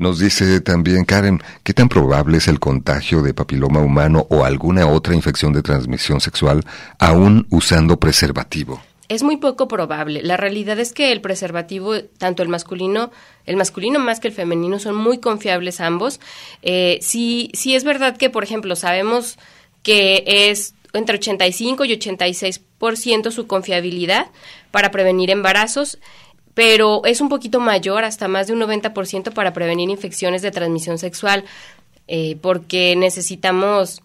[0.00, 4.86] Nos dice también Karen, ¿qué tan probable es el contagio de papiloma humano o alguna
[4.86, 6.64] otra infección de transmisión sexual
[6.98, 8.80] aún usando preservativo?
[9.10, 10.22] Es muy poco probable.
[10.22, 13.10] La realidad es que el preservativo, tanto el masculino,
[13.44, 16.18] el masculino más que el femenino, son muy confiables ambos.
[16.62, 19.38] Eh, sí, sí es verdad que, por ejemplo, sabemos
[19.82, 24.28] que es entre 85 y 86% su confiabilidad
[24.70, 25.98] para prevenir embarazos
[26.54, 30.98] pero es un poquito mayor, hasta más de un 90% para prevenir infecciones de transmisión
[30.98, 31.44] sexual,
[32.08, 34.02] eh, porque necesitamos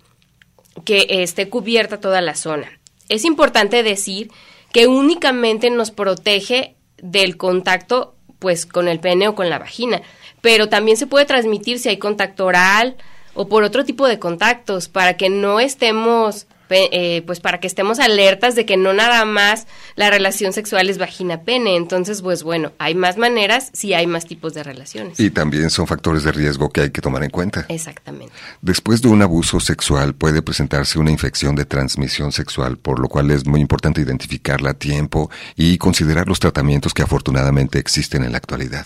[0.83, 2.79] que esté cubierta toda la zona.
[3.09, 4.31] Es importante decir
[4.71, 10.01] que únicamente nos protege del contacto pues con el pene o con la vagina,
[10.41, 12.97] pero también se puede transmitir si hay contacto oral
[13.33, 17.99] o por otro tipo de contactos para que no estemos eh, pues para que estemos
[17.99, 21.75] alertas de que no nada más la relación sexual es vagina-pene.
[21.75, 25.19] Entonces, pues bueno, hay más maneras si hay más tipos de relaciones.
[25.19, 27.65] Y también son factores de riesgo que hay que tomar en cuenta.
[27.69, 28.33] Exactamente.
[28.61, 33.31] Después de un abuso sexual puede presentarse una infección de transmisión sexual, por lo cual
[33.31, 38.37] es muy importante identificarla a tiempo y considerar los tratamientos que afortunadamente existen en la
[38.37, 38.85] actualidad.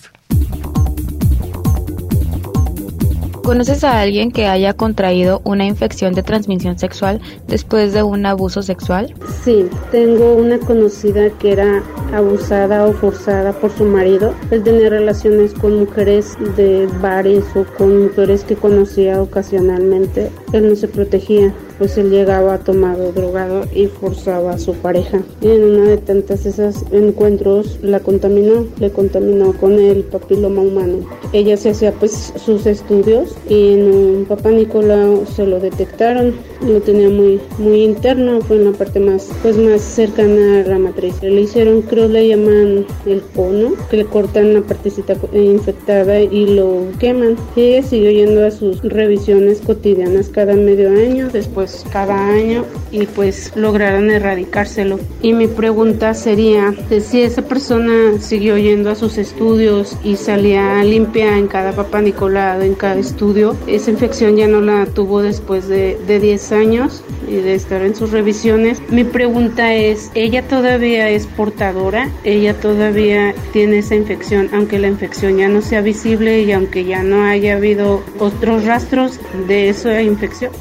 [3.49, 8.61] ¿Conoces a alguien que haya contraído una infección de transmisión sexual después de un abuso
[8.61, 9.11] sexual?
[9.43, 11.81] Sí, tengo una conocida que era
[12.13, 14.35] abusada o forzada por su marido.
[14.51, 20.29] Él tenía relaciones con mujeres de bares o con mujeres que conocía ocasionalmente.
[20.53, 25.21] Él no se protegía pues él llegaba tomado, drogado y forzaba a su pareja.
[25.41, 30.97] En una de tantas esos encuentros la contaminó, le contaminó con el papiloma humano.
[31.31, 36.81] Ella se hacía pues sus estudios y en un papá Nicolau se lo detectaron, lo
[36.81, 41.23] tenía muy muy interno, fue en la parte más pues más cercana a la matriz.
[41.23, 46.87] Le hicieron, creo le llaman el cono, que le cortan la partecita infectada y lo
[46.99, 47.37] queman.
[47.55, 53.05] Y ella siguió yendo a sus revisiones cotidianas cada medio año, después cada año y
[53.05, 54.99] pues lograron erradicárselo.
[55.21, 61.37] Y mi pregunta sería si esa persona siguió yendo a sus estudios y salía limpia
[61.37, 65.97] en cada papá Nicolado, en cada estudio, esa infección ya no la tuvo después de,
[66.07, 68.81] de 10 años y de estar en sus revisiones.
[68.89, 72.09] Mi pregunta es, ¿ella todavía es portadora?
[72.23, 77.03] ¿Ella todavía tiene esa infección aunque la infección ya no sea visible y aunque ya
[77.03, 80.51] no haya habido otros rastros de esa infección?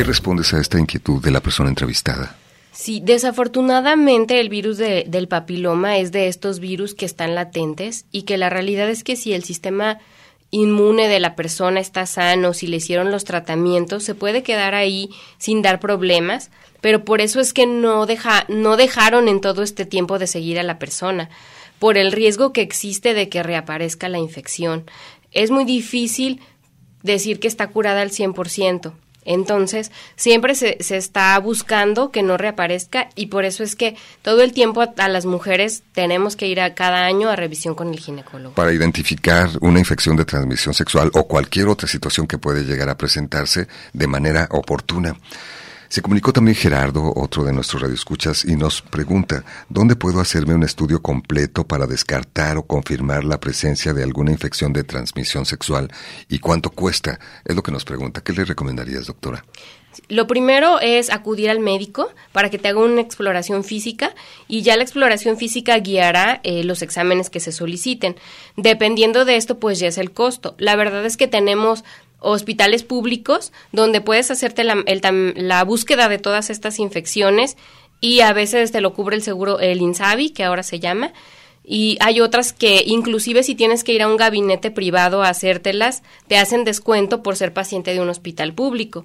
[0.00, 2.34] ¿Qué respondes a esta inquietud de la persona entrevistada?
[2.72, 8.38] Sí, desafortunadamente el virus del papiloma es de estos virus que están latentes y que
[8.38, 9.98] la realidad es que si el sistema
[10.50, 15.10] inmune de la persona está sano, si le hicieron los tratamientos, se puede quedar ahí
[15.36, 19.84] sin dar problemas, pero por eso es que no, deja, no dejaron en todo este
[19.84, 21.28] tiempo de seguir a la persona,
[21.78, 24.90] por el riesgo que existe de que reaparezca la infección.
[25.30, 26.40] Es muy difícil
[27.02, 28.94] decir que está curada al 100%.
[29.24, 34.42] Entonces, siempre se, se, está buscando que no reaparezca y por eso es que todo
[34.42, 37.98] el tiempo a, las mujeres tenemos que ir a cada año a revisión con el
[37.98, 38.54] ginecólogo.
[38.54, 42.96] Para identificar una infección de transmisión sexual o cualquier otra situación que puede llegar a
[42.96, 45.16] presentarse de manera oportuna.
[45.90, 50.62] Se comunicó también Gerardo, otro de nuestros radioescuchas, y nos pregunta, ¿dónde puedo hacerme un
[50.62, 55.90] estudio completo para descartar o confirmar la presencia de alguna infección de transmisión sexual?
[56.28, 57.18] ¿Y cuánto cuesta?
[57.44, 58.20] Es lo que nos pregunta.
[58.20, 59.44] ¿Qué le recomendarías, doctora?
[60.08, 64.14] Lo primero es acudir al médico para que te haga una exploración física
[64.46, 68.14] y ya la exploración física guiará eh, los exámenes que se soliciten.
[68.56, 70.54] Dependiendo de esto, pues ya es el costo.
[70.58, 71.82] La verdad es que tenemos
[72.20, 75.00] hospitales públicos donde puedes hacerte la, el,
[75.36, 77.56] la, búsqueda de todas estas infecciones
[78.00, 81.12] y a veces te lo cubre el seguro, el INSABI, que ahora se llama,
[81.64, 86.02] y hay otras que inclusive si tienes que ir a un gabinete privado a hacértelas,
[86.26, 89.04] te hacen descuento por ser paciente de un hospital público.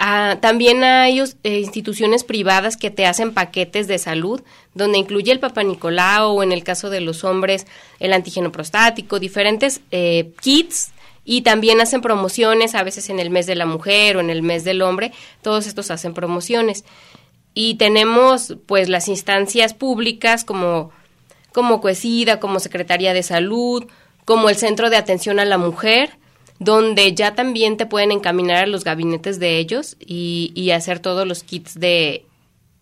[0.00, 4.40] Ah, también hay eh, instituciones privadas que te hacen paquetes de salud,
[4.74, 7.66] donde incluye el Papa Nicolau o en el caso de los hombres
[7.98, 10.92] el antígeno prostático, diferentes eh, kits
[11.30, 14.42] y también hacen promociones, a veces en el mes de la mujer o en el
[14.42, 15.12] mes del hombre,
[15.42, 16.86] todos estos hacen promociones.
[17.52, 20.90] Y tenemos pues las instancias públicas como,
[21.52, 23.84] como Coesida, como Secretaría de Salud,
[24.24, 26.12] como el Centro de Atención a la Mujer,
[26.60, 31.28] donde ya también te pueden encaminar a los gabinetes de ellos y, y hacer todos
[31.28, 32.24] los kits de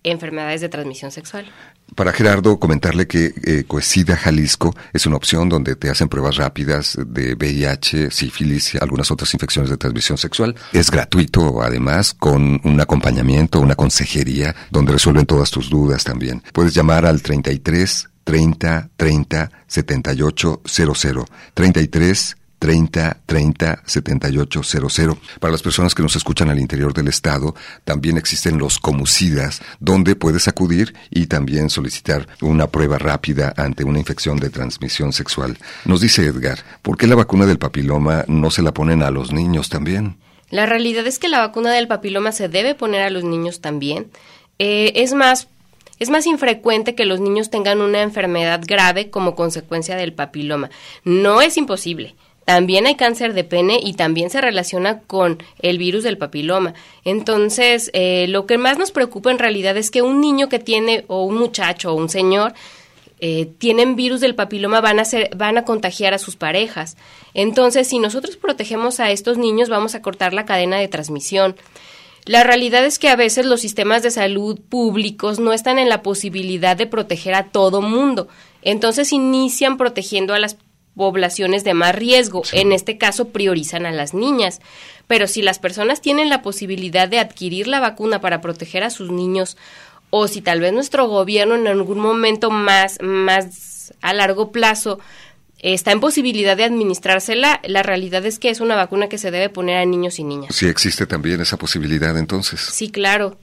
[0.05, 1.47] enfermedades de transmisión sexual.
[1.95, 6.99] Para Gerardo, comentarle que eh, Coesida Jalisco es una opción donde te hacen pruebas rápidas
[7.07, 10.57] de VIH, sífilis y algunas otras infecciones de transmisión sexual.
[10.73, 16.43] Es gratuito, además, con un acompañamiento, una consejería, donde resuelven todas tus dudas también.
[16.53, 21.25] Puedes llamar al 33 30 30 78 00.
[21.55, 25.19] 33 30 30 78 00.
[25.41, 27.55] Para las personas que nos escuchan al interior del estado,
[27.85, 33.99] también existen los comucidas, donde puedes acudir y también solicitar una prueba rápida ante una
[33.99, 35.59] infección de transmisión sexual.
[35.85, 39.33] Nos dice Edgar, ¿por qué la vacuna del papiloma no se la ponen a los
[39.33, 40.17] niños también?
[40.51, 44.11] La realidad es que la vacuna del papiloma se debe poner a los niños también.
[44.59, 45.49] Eh, es más,
[45.99, 50.71] es más infrecuente que los niños tengan una enfermedad grave como consecuencia del papiloma.
[51.05, 52.15] No es imposible
[52.47, 56.75] también hay cáncer de pene y también se relaciona con el virus del papiloma.
[57.05, 61.05] Entonces, eh, lo que más nos preocupa en realidad es que un niño que tiene,
[61.09, 62.55] o un muchacho, o un señor,
[63.19, 66.97] eh, tienen virus del papiloma van a, ser, van a contagiar a sus parejas.
[67.35, 71.57] Entonces, si nosotros protegemos a estos niños, vamos a cortar la cadena de transmisión.
[72.27, 76.03] La realidad es que a veces los sistemas de salud públicos no están en la
[76.03, 78.29] posibilidad de proteger a todo mundo.
[78.63, 80.57] Entonces inician protegiendo a las
[80.97, 82.43] poblaciones de más riesgo.
[82.53, 84.61] En este caso priorizan a las niñas.
[85.07, 89.11] Pero si las personas tienen la posibilidad de adquirir la vacuna para proteger a sus
[89.11, 89.57] niños
[90.11, 94.99] o si tal vez nuestro gobierno en algún momento más, más a largo plazo
[95.59, 99.49] está en posibilidad de administrársela, la realidad es que es una vacuna que se debe
[99.49, 100.55] poner a niños y niñas.
[100.55, 102.61] Sí existe también esa posibilidad entonces.
[102.61, 103.39] Sí, claro.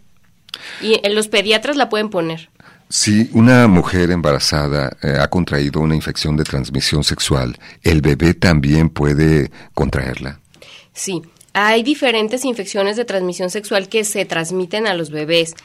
[0.82, 2.50] Y en los pediatras la pueden poner.
[2.96, 8.92] Si una mujer embarazada eh, ha contraído una infección de transmisión sexual, ¿el bebé también
[8.92, 10.40] puede contraerla?
[10.94, 11.24] Sí,
[11.54, 15.56] hay diferentes infecciones de transmisión sexual que se transmiten a los bebés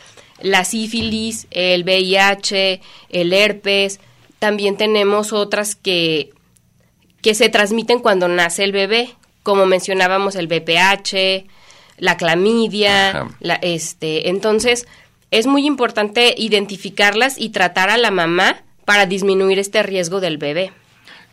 [0.41, 4.01] la sífilis, el VIH, el herpes.
[4.39, 6.31] También tenemos otras que,
[7.21, 9.11] que se transmiten cuando nace el bebé,
[9.43, 11.45] como mencionábamos el BPH,
[11.99, 14.87] la clamidia, la, este, entonces
[15.31, 20.73] es muy importante identificarlas y tratar a la mamá para disminuir este riesgo del bebé.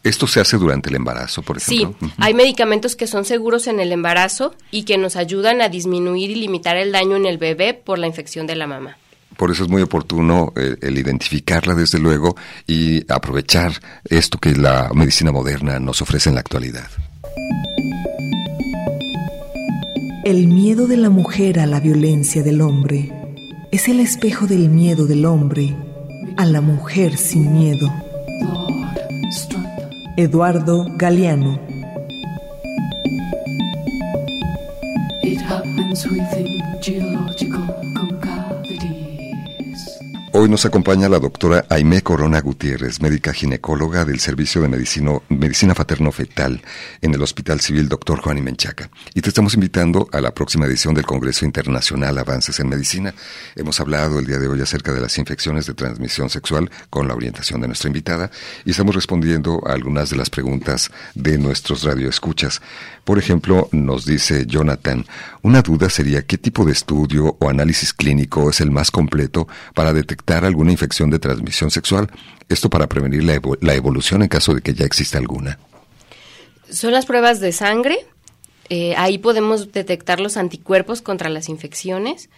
[0.03, 1.95] ¿Esto se hace durante el embarazo, por ejemplo?
[1.99, 6.29] Sí, hay medicamentos que son seguros en el embarazo y que nos ayudan a disminuir
[6.29, 8.97] y limitar el daño en el bebé por la infección de la mamá.
[9.35, 12.35] Por eso es muy oportuno eh, el identificarla desde luego
[12.67, 13.73] y aprovechar
[14.05, 16.87] esto que la medicina moderna nos ofrece en la actualidad.
[20.23, 23.11] El miedo de la mujer a la violencia del hombre
[23.75, 25.75] es el espejo del miedo del hombre
[26.37, 27.91] a la mujer sin miedo.
[30.15, 31.59] Eduardo Galeano.
[40.45, 46.61] Hoy nos acompaña la doctora Aimé Corona Gutiérrez, médica ginecóloga del Servicio de Medicina Faterno-Fetal
[47.01, 48.21] en el Hospital Civil Dr.
[48.21, 48.91] Juan Menchaca.
[49.15, 53.15] Y te estamos invitando a la próxima edición del Congreso Internacional Avances en Medicina.
[53.55, 57.15] Hemos hablado el día de hoy acerca de las infecciones de transmisión sexual con la
[57.15, 58.29] orientación de nuestra invitada
[58.65, 62.61] y estamos respondiendo a algunas de las preguntas de nuestros radioescuchas.
[63.03, 65.07] Por ejemplo, nos dice Jonathan,
[65.45, 69.93] una duda sería qué tipo de estudio o análisis clínico es el más completo para
[69.93, 72.09] detectar alguna infección de transmisión sexual,
[72.49, 75.59] esto para prevenir la, evolución en caso de que ya exista alguna.
[76.67, 77.99] Son las pruebas de sangre,
[78.69, 82.31] eh, ahí podemos detectar los anticuerpos contra las infecciones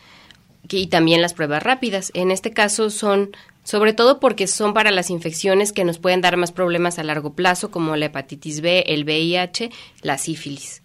[0.67, 2.11] y también las pruebas rápidas.
[2.13, 3.31] En este caso son
[3.63, 7.35] sobre todo porque son para las infecciones que nos pueden dar más problemas a largo
[7.35, 10.81] plazo, como la hepatitis B, el VIH, la sífilis.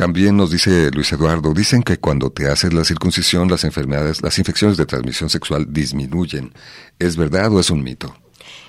[0.00, 4.38] También nos dice Luis Eduardo, dicen que cuando te haces la circuncisión las enfermedades, las
[4.38, 6.54] infecciones de transmisión sexual disminuyen.
[6.98, 8.16] ¿Es verdad o es un mito?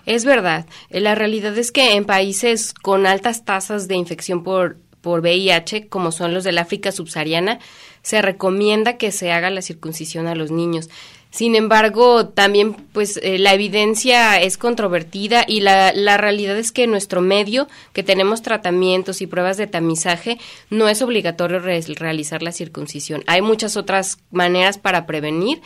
[0.06, 0.66] Es verdad.
[0.90, 6.12] La realidad es que en países con altas tasas de infección por, por VIH, como
[6.12, 7.60] son los del África subsahariana,
[8.02, 10.90] se recomienda que se haga la circuncisión a los niños.
[11.32, 16.84] Sin embargo, también pues eh, la evidencia es controvertida y la, la, realidad es que
[16.84, 20.38] en nuestro medio, que tenemos tratamientos y pruebas de tamizaje,
[20.70, 23.24] no es obligatorio realizar la circuncisión.
[23.28, 25.62] Hay muchas otras maneras para prevenir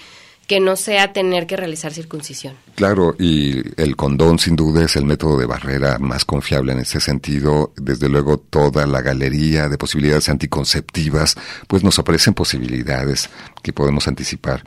[0.48, 2.54] que no sea tener que realizar circuncisión.
[2.76, 7.00] Claro, y el condón sin duda es el método de barrera más confiable en ese
[7.00, 7.74] sentido.
[7.76, 11.36] Desde luego toda la galería de posibilidades anticonceptivas,
[11.68, 13.30] pues nos ofrecen posibilidades
[13.64, 14.64] que podemos anticipar.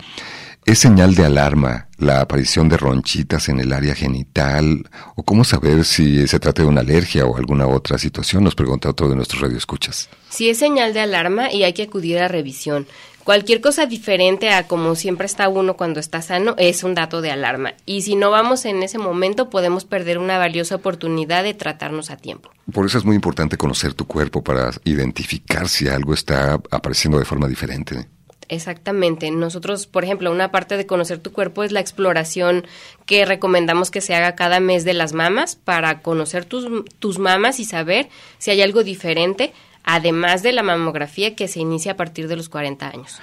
[0.69, 4.87] ¿Es señal de alarma la aparición de ronchitas en el área genital?
[5.17, 8.45] ¿O cómo saber si se trata de una alergia o alguna otra situación?
[8.45, 10.11] Nos pregunta otro de nuestros radioescuchas.
[10.29, 12.87] Sí, es señal de alarma y hay que acudir a revisión.
[13.25, 17.31] Cualquier cosa diferente a como siempre está uno cuando está sano es un dato de
[17.31, 17.73] alarma.
[17.87, 22.19] Y si no vamos en ese momento, podemos perder una valiosa oportunidad de tratarnos a
[22.19, 22.51] tiempo.
[22.71, 27.25] Por eso es muy importante conocer tu cuerpo para identificar si algo está apareciendo de
[27.25, 28.07] forma diferente.
[28.49, 29.31] Exactamente.
[29.31, 32.67] Nosotros, por ejemplo, una parte de conocer tu cuerpo es la exploración
[33.07, 36.67] que recomendamos que se haga cada mes de las mamas para conocer tus,
[36.99, 39.53] tus mamas y saber si hay algo diferente,
[39.85, 43.21] además de la mamografía que se inicia a partir de los 40 años.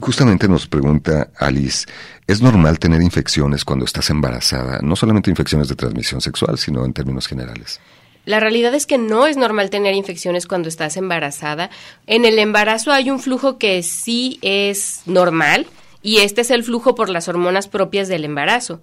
[0.00, 1.86] Justamente nos pregunta Alice,
[2.26, 4.80] ¿es normal tener infecciones cuando estás embarazada?
[4.82, 7.80] No solamente infecciones de transmisión sexual, sino en términos generales.
[8.24, 11.70] La realidad es que no es normal tener infecciones cuando estás embarazada.
[12.06, 15.66] En el embarazo hay un flujo que sí es normal
[16.02, 18.80] y este es el flujo por las hormonas propias del embarazo.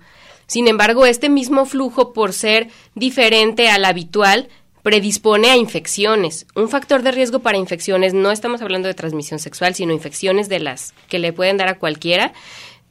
[0.48, 4.50] Sin embargo, este mismo flujo, por ser diferente al habitual,
[4.84, 6.46] predispone a infecciones.
[6.56, 10.60] Un factor de riesgo para infecciones, no estamos hablando de transmisión sexual, sino infecciones de
[10.60, 12.34] las que le pueden dar a cualquiera,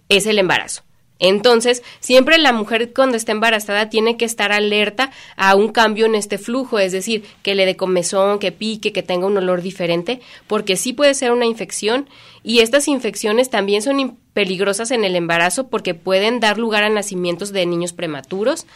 [0.08, 0.82] es el embarazo.
[1.20, 6.14] Entonces, siempre la mujer cuando está embarazada tiene que estar alerta a un cambio en
[6.14, 10.20] este flujo, es decir, que le dé comezón, que pique, que tenga un olor diferente,
[10.46, 12.08] porque sí puede ser una infección
[12.42, 17.52] y estas infecciones también son peligrosas en el embarazo porque pueden dar lugar a nacimientos
[17.52, 18.66] de niños prematuros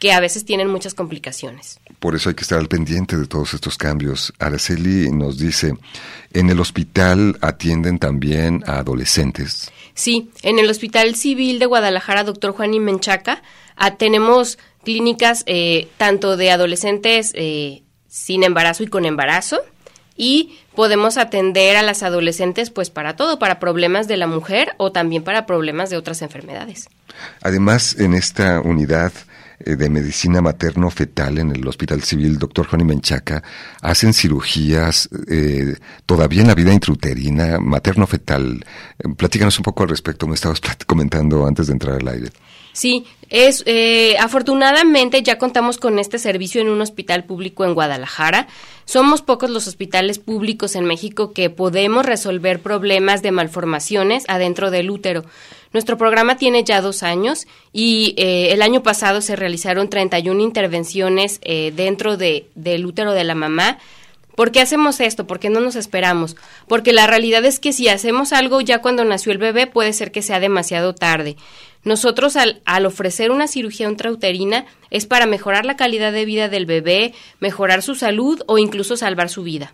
[0.00, 1.78] que a veces tienen muchas complicaciones.
[2.00, 4.32] Por eso hay que estar al pendiente de todos estos cambios.
[4.38, 5.74] Araceli nos dice,
[6.32, 9.70] ¿en el hospital atienden también a adolescentes?
[9.94, 13.42] Sí, en el Hospital Civil de Guadalajara, doctor Juan y Menchaca,
[13.76, 19.60] ah, tenemos clínicas eh, tanto de adolescentes eh, sin embarazo y con embarazo,
[20.16, 24.92] y podemos atender a las adolescentes pues para todo, para problemas de la mujer o
[24.92, 26.88] también para problemas de otras enfermedades.
[27.42, 29.12] Además, en esta unidad
[29.64, 32.66] de medicina materno-fetal en el Hospital Civil Dr.
[32.66, 33.42] Juan Menchaca
[33.82, 38.64] hacen cirugías eh, todavía en la vida intrauterina materno-fetal.
[38.98, 42.30] Eh, platícanos un poco al respecto, me estabas comentando antes de entrar al aire.
[42.72, 48.46] Sí, es eh, afortunadamente ya contamos con este servicio en un hospital público en Guadalajara.
[48.84, 54.90] Somos pocos los hospitales públicos en México que podemos resolver problemas de malformaciones adentro del
[54.90, 55.24] útero.
[55.72, 61.38] Nuestro programa tiene ya dos años y eh, el año pasado se realizaron 31 intervenciones
[61.42, 63.78] eh, dentro de, del útero de la mamá.
[64.34, 65.26] ¿Por qué hacemos esto?
[65.26, 66.36] ¿Por qué no nos esperamos?
[66.66, 70.10] Porque la realidad es que si hacemos algo ya cuando nació el bebé puede ser
[70.10, 71.36] que sea demasiado tarde.
[71.84, 76.66] Nosotros al, al, ofrecer una cirugía intrauterina es para mejorar la calidad de vida del
[76.66, 79.72] bebé, mejorar su salud o incluso salvar su vida.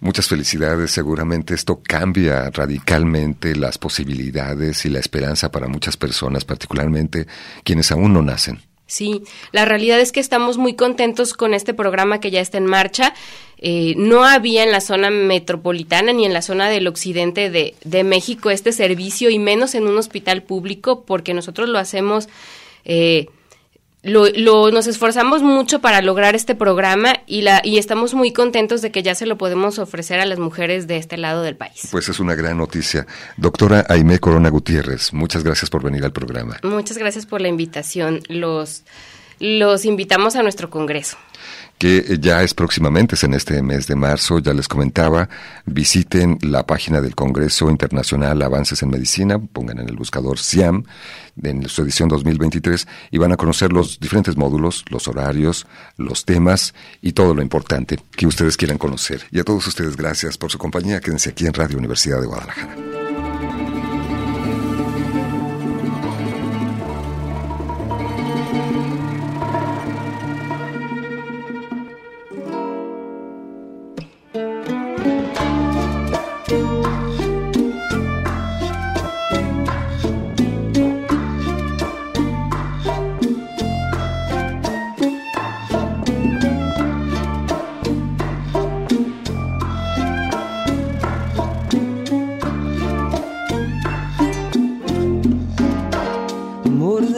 [0.00, 7.26] Muchas felicidades, seguramente esto cambia radicalmente las posibilidades y la esperanza para muchas personas, particularmente
[7.64, 8.60] quienes aún no nacen.
[8.86, 9.22] Sí,
[9.52, 13.14] la realidad es que estamos muy contentos con este programa que ya está en marcha.
[13.56, 18.04] Eh, no había en la zona metropolitana ni en la zona del occidente de, de,
[18.04, 22.28] México este servicio y menos en un hospital público porque nosotros lo hacemos
[22.84, 23.28] eh,
[24.02, 28.82] lo, lo, nos esforzamos mucho para lograr este programa y, la, y estamos muy contentos
[28.82, 31.88] de que ya se lo podemos ofrecer a las mujeres de este lado del país.
[31.90, 33.06] Pues es una gran noticia.
[33.36, 36.58] Doctora Aime Corona Gutiérrez, muchas gracias por venir al programa.
[36.64, 38.20] Muchas gracias por la invitación.
[38.28, 38.82] Los,
[39.38, 41.16] los invitamos a nuestro congreso
[41.82, 45.28] que ya es próximamente, es en este mes de marzo, ya les comentaba,
[45.66, 50.84] visiten la página del Congreso Internacional Avances en Medicina, pongan en el buscador SIAM,
[51.42, 55.66] en su edición 2023, y van a conocer los diferentes módulos, los horarios,
[55.96, 59.24] los temas y todo lo importante que ustedes quieran conocer.
[59.32, 61.00] Y a todos ustedes, gracias por su compañía.
[61.00, 63.01] Quédense aquí en Radio Universidad de Guadalajara.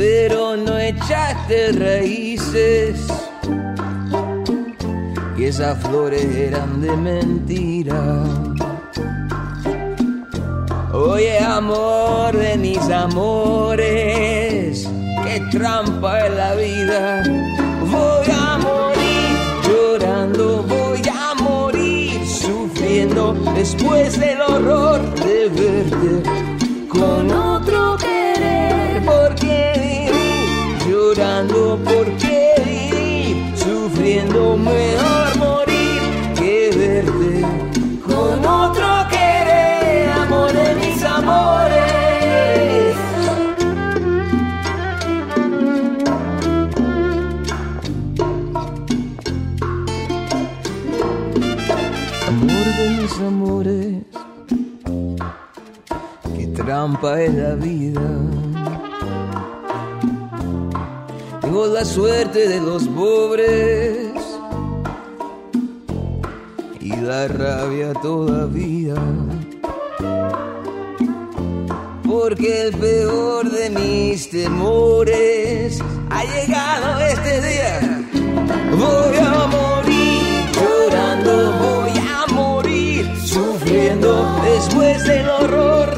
[0.00, 3.06] pero no echaste raíces
[5.36, 8.24] y esas flores eran de mentira.
[10.94, 14.88] Oye, amor de mis amores,
[15.22, 17.22] qué trampa es la vida.
[17.90, 19.36] Voy a morir
[19.68, 26.22] llorando, voy a morir sufriendo después del horror de verte
[26.88, 27.30] con
[31.20, 36.00] viví llorando, porque viví sufriendo, mejor morir
[36.34, 37.44] que verte
[38.06, 41.90] con otro querer, amor de mis amores.
[53.28, 54.02] amores,
[56.36, 58.39] qué trampa es la vida.
[61.68, 64.12] La suerte de los pobres
[66.80, 68.94] y la rabia todavía.
[72.02, 78.06] Porque el peor de mis temores ha llegado este día.
[78.72, 85.89] Voy a morir llorando, voy a morir sufriendo después del horror